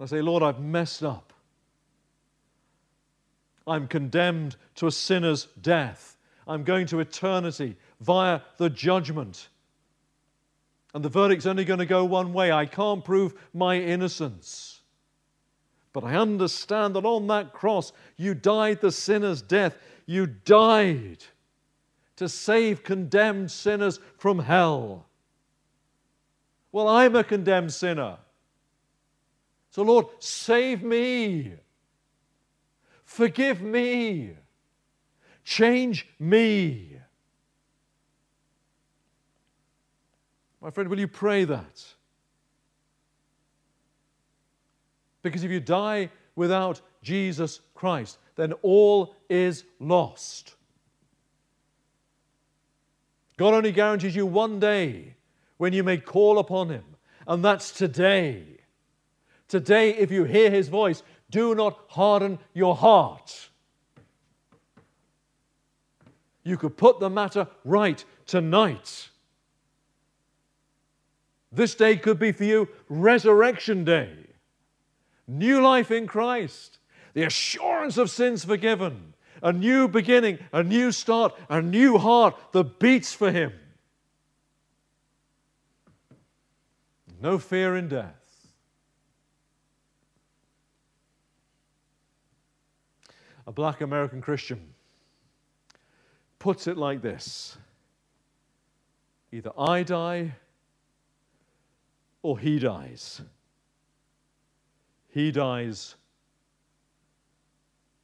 I 0.00 0.06
say, 0.06 0.20
Lord, 0.20 0.42
I've 0.42 0.60
messed 0.60 1.04
up. 1.04 1.32
I'm 3.66 3.86
condemned 3.86 4.56
to 4.76 4.86
a 4.88 4.92
sinner's 4.92 5.46
death. 5.60 6.16
I'm 6.46 6.64
going 6.64 6.86
to 6.88 7.00
eternity 7.00 7.76
via 8.00 8.40
the 8.56 8.70
judgment. 8.70 9.48
And 10.94 11.04
the 11.04 11.08
verdict's 11.08 11.46
only 11.46 11.64
going 11.64 11.80
to 11.80 11.86
go 11.86 12.04
one 12.04 12.32
way. 12.32 12.52
I 12.52 12.66
can't 12.66 13.04
prove 13.04 13.34
my 13.52 13.76
innocence. 13.76 14.80
But 15.92 16.04
I 16.04 16.16
understand 16.16 16.96
that 16.96 17.04
on 17.04 17.26
that 17.28 17.52
cross, 17.52 17.92
you 18.16 18.34
died 18.34 18.80
the 18.80 18.92
sinner's 18.92 19.42
death. 19.42 19.76
You 20.06 20.26
died 20.26 21.24
to 22.16 22.28
save 22.28 22.82
condemned 22.82 23.50
sinners 23.50 23.98
from 24.18 24.38
hell. 24.38 25.06
Well, 26.72 26.88
I'm 26.88 27.14
a 27.16 27.24
condemned 27.24 27.72
sinner. 27.72 28.18
So, 29.70 29.82
Lord, 29.82 30.06
save 30.18 30.82
me. 30.82 31.52
Forgive 33.04 33.62
me. 33.62 34.32
Change 35.44 36.08
me. 36.18 36.93
My 40.64 40.70
friend, 40.70 40.88
will 40.88 40.98
you 40.98 41.08
pray 41.08 41.44
that? 41.44 41.84
Because 45.20 45.44
if 45.44 45.50
you 45.50 45.60
die 45.60 46.08
without 46.36 46.80
Jesus 47.02 47.60
Christ, 47.74 48.16
then 48.36 48.54
all 48.62 49.14
is 49.28 49.64
lost. 49.78 50.54
God 53.36 53.52
only 53.52 53.72
guarantees 53.72 54.16
you 54.16 54.24
one 54.24 54.58
day 54.58 55.16
when 55.58 55.74
you 55.74 55.84
may 55.84 55.98
call 55.98 56.38
upon 56.38 56.70
Him, 56.70 56.84
and 57.28 57.44
that's 57.44 57.70
today. 57.70 58.44
Today, 59.48 59.90
if 59.90 60.10
you 60.10 60.24
hear 60.24 60.50
His 60.50 60.68
voice, 60.68 61.02
do 61.30 61.54
not 61.54 61.78
harden 61.88 62.38
your 62.54 62.74
heart. 62.74 63.50
You 66.42 66.56
could 66.56 66.78
put 66.78 67.00
the 67.00 67.10
matter 67.10 67.48
right 67.64 68.02
tonight. 68.24 69.10
This 71.54 71.76
day 71.76 71.96
could 71.96 72.18
be 72.18 72.32
for 72.32 72.44
you 72.44 72.68
Resurrection 72.88 73.84
Day, 73.84 74.12
new 75.28 75.62
life 75.62 75.92
in 75.92 76.08
Christ, 76.08 76.78
the 77.14 77.22
assurance 77.22 77.96
of 77.96 78.10
sins 78.10 78.44
forgiven, 78.44 79.14
a 79.40 79.52
new 79.52 79.86
beginning, 79.86 80.40
a 80.52 80.64
new 80.64 80.90
start, 80.90 81.32
a 81.48 81.62
new 81.62 81.96
heart 81.96 82.34
that 82.52 82.80
beats 82.80 83.14
for 83.14 83.30
Him. 83.30 83.52
No 87.22 87.38
fear 87.38 87.76
in 87.76 87.86
death. 87.88 88.14
A 93.46 93.52
black 93.52 93.80
American 93.80 94.20
Christian 94.20 94.74
puts 96.40 96.66
it 96.66 96.76
like 96.76 97.00
this 97.00 97.56
Either 99.30 99.52
I 99.58 99.82
die 99.84 100.34
or 102.24 102.38
he 102.38 102.58
dies. 102.58 103.20
He 105.08 105.30
dies, 105.30 105.94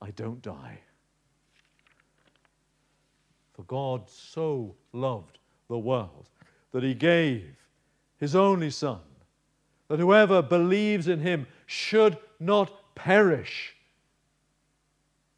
I 0.03 0.11
don't 0.11 0.43
die. 0.43 0.79
For 3.55 3.63
God 3.63 4.09
so 4.11 4.77
loved 4.93 5.39
the 5.69 5.79
world 5.79 6.29
that 6.73 6.83
he 6.83 6.93
gave 6.93 7.57
his 8.19 8.37
only 8.37 8.69
Son, 8.69 9.01
that 9.89 9.99
whoever 9.99 10.43
believes 10.43 11.09
in 11.09 11.21
him 11.21 11.47
should 11.65 12.19
not 12.39 12.95
perish, 12.95 13.75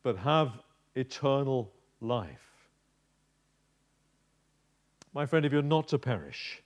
but 0.03 0.17
have 0.17 0.59
eternal 0.97 1.73
life. 2.01 2.67
My 5.15 5.25
friend, 5.25 5.47
if 5.47 5.53
you're 5.53 5.63
not 5.63 5.87
to 5.89 6.01
perish, 6.01 6.61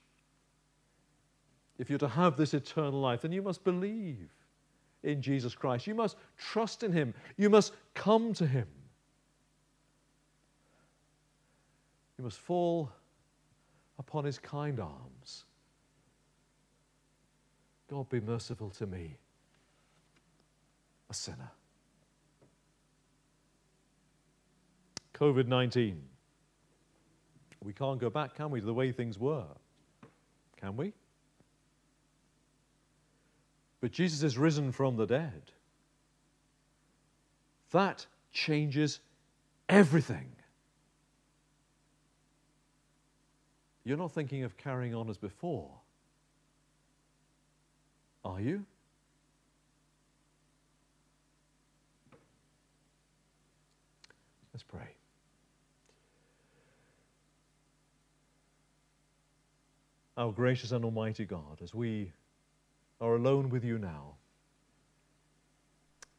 if 1.78 1.90
you're 1.90 1.98
to 1.98 2.08
have 2.08 2.36
this 2.36 2.54
eternal 2.54 3.00
life, 3.00 3.22
then 3.22 3.32
you 3.32 3.42
must 3.42 3.64
believe 3.64 4.34
in 5.02 5.22
Jesus 5.22 5.54
Christ. 5.54 5.86
You 5.86 5.94
must 5.94 6.16
trust 6.36 6.82
in 6.82 6.92
Him. 6.92 7.14
You 7.36 7.50
must 7.50 7.72
come 7.94 8.32
to 8.34 8.46
Him. 8.46 8.66
You 12.18 12.24
must 12.24 12.38
fall 12.38 12.90
upon 13.98 14.24
His 14.24 14.38
kind 14.38 14.80
arms. 14.80 15.44
God, 17.88 18.08
be 18.08 18.20
merciful 18.20 18.70
to 18.70 18.86
me, 18.86 19.16
a 21.08 21.14
sinner. 21.14 21.50
COVID 25.14 25.46
19. 25.46 26.02
We 27.62 27.72
can't 27.72 27.98
go 27.98 28.10
back, 28.10 28.34
can 28.34 28.50
we, 28.50 28.60
to 28.60 28.66
the 28.66 28.74
way 28.74 28.92
things 28.92 29.18
were? 29.18 29.46
Can 30.60 30.76
we? 30.76 30.92
But 33.86 33.92
Jesus 33.92 34.24
is 34.24 34.36
risen 34.36 34.72
from 34.72 34.96
the 34.96 35.06
dead. 35.06 35.52
That 37.70 38.04
changes 38.32 38.98
everything. 39.68 40.26
You're 43.84 43.96
not 43.96 44.10
thinking 44.10 44.42
of 44.42 44.56
carrying 44.56 44.92
on 44.92 45.08
as 45.08 45.18
before, 45.18 45.70
are 48.24 48.40
you? 48.40 48.64
Let's 54.52 54.64
pray. 54.64 54.96
Our 60.16 60.32
gracious 60.32 60.72
and 60.72 60.84
almighty 60.84 61.24
God, 61.24 61.60
as 61.62 61.72
we 61.72 62.10
are 63.00 63.14
alone 63.14 63.50
with 63.50 63.64
you 63.64 63.78
now, 63.78 64.14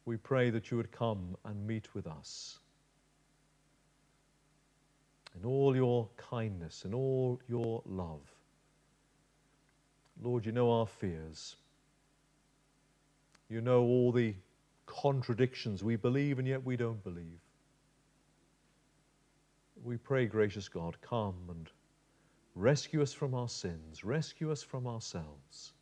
we 0.04 0.16
pray 0.16 0.50
that 0.50 0.70
you 0.70 0.76
would 0.76 0.92
come 0.92 1.36
and 1.44 1.66
meet 1.66 1.94
with 1.94 2.06
us. 2.06 2.58
In 5.38 5.44
all 5.44 5.76
your 5.76 6.08
kindness, 6.16 6.84
in 6.84 6.94
all 6.94 7.40
your 7.48 7.82
love. 7.84 8.22
Lord, 10.22 10.46
you 10.46 10.52
know 10.52 10.70
our 10.72 10.86
fears. 10.86 11.56
You 13.48 13.60
know 13.60 13.82
all 13.82 14.12
the 14.12 14.34
contradictions 14.86 15.84
we 15.84 15.96
believe 15.96 16.38
and 16.38 16.48
yet 16.48 16.64
we 16.64 16.76
don't 16.76 17.02
believe. 17.04 17.40
We 19.84 19.96
pray, 19.96 20.26
gracious 20.26 20.68
God, 20.68 20.96
come 21.02 21.36
and 21.50 21.68
rescue 22.54 23.02
us 23.02 23.12
from 23.12 23.34
our 23.34 23.48
sins, 23.48 24.04
rescue 24.04 24.50
us 24.50 24.62
from 24.62 24.86
ourselves 24.86 25.72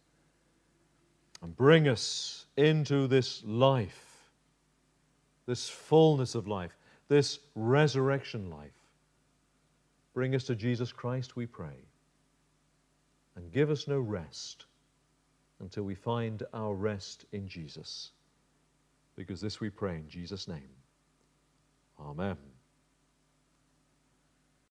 and 1.42 1.56
bring 1.56 1.88
us 1.88 2.46
into 2.56 3.06
this 3.06 3.42
life, 3.44 4.30
this 5.46 5.68
fullness 5.68 6.34
of 6.34 6.46
life, 6.48 6.76
this 7.08 7.38
resurrection 7.54 8.50
life. 8.50 8.72
Bring 10.14 10.34
us 10.34 10.44
to 10.44 10.54
Jesus 10.54 10.92
Christ, 10.92 11.36
we 11.36 11.46
pray, 11.46 11.84
and 13.36 13.52
give 13.52 13.70
us 13.70 13.86
no 13.86 14.00
rest 14.00 14.64
until 15.60 15.84
we 15.84 15.94
find 15.94 16.42
our 16.54 16.74
rest 16.74 17.26
in 17.32 17.46
Jesus. 17.48 18.12
Because 19.14 19.40
this 19.40 19.60
we 19.60 19.70
pray 19.70 19.96
in 19.96 20.08
Jesus' 20.08 20.48
name. 20.48 20.70
Amen. 21.98 22.36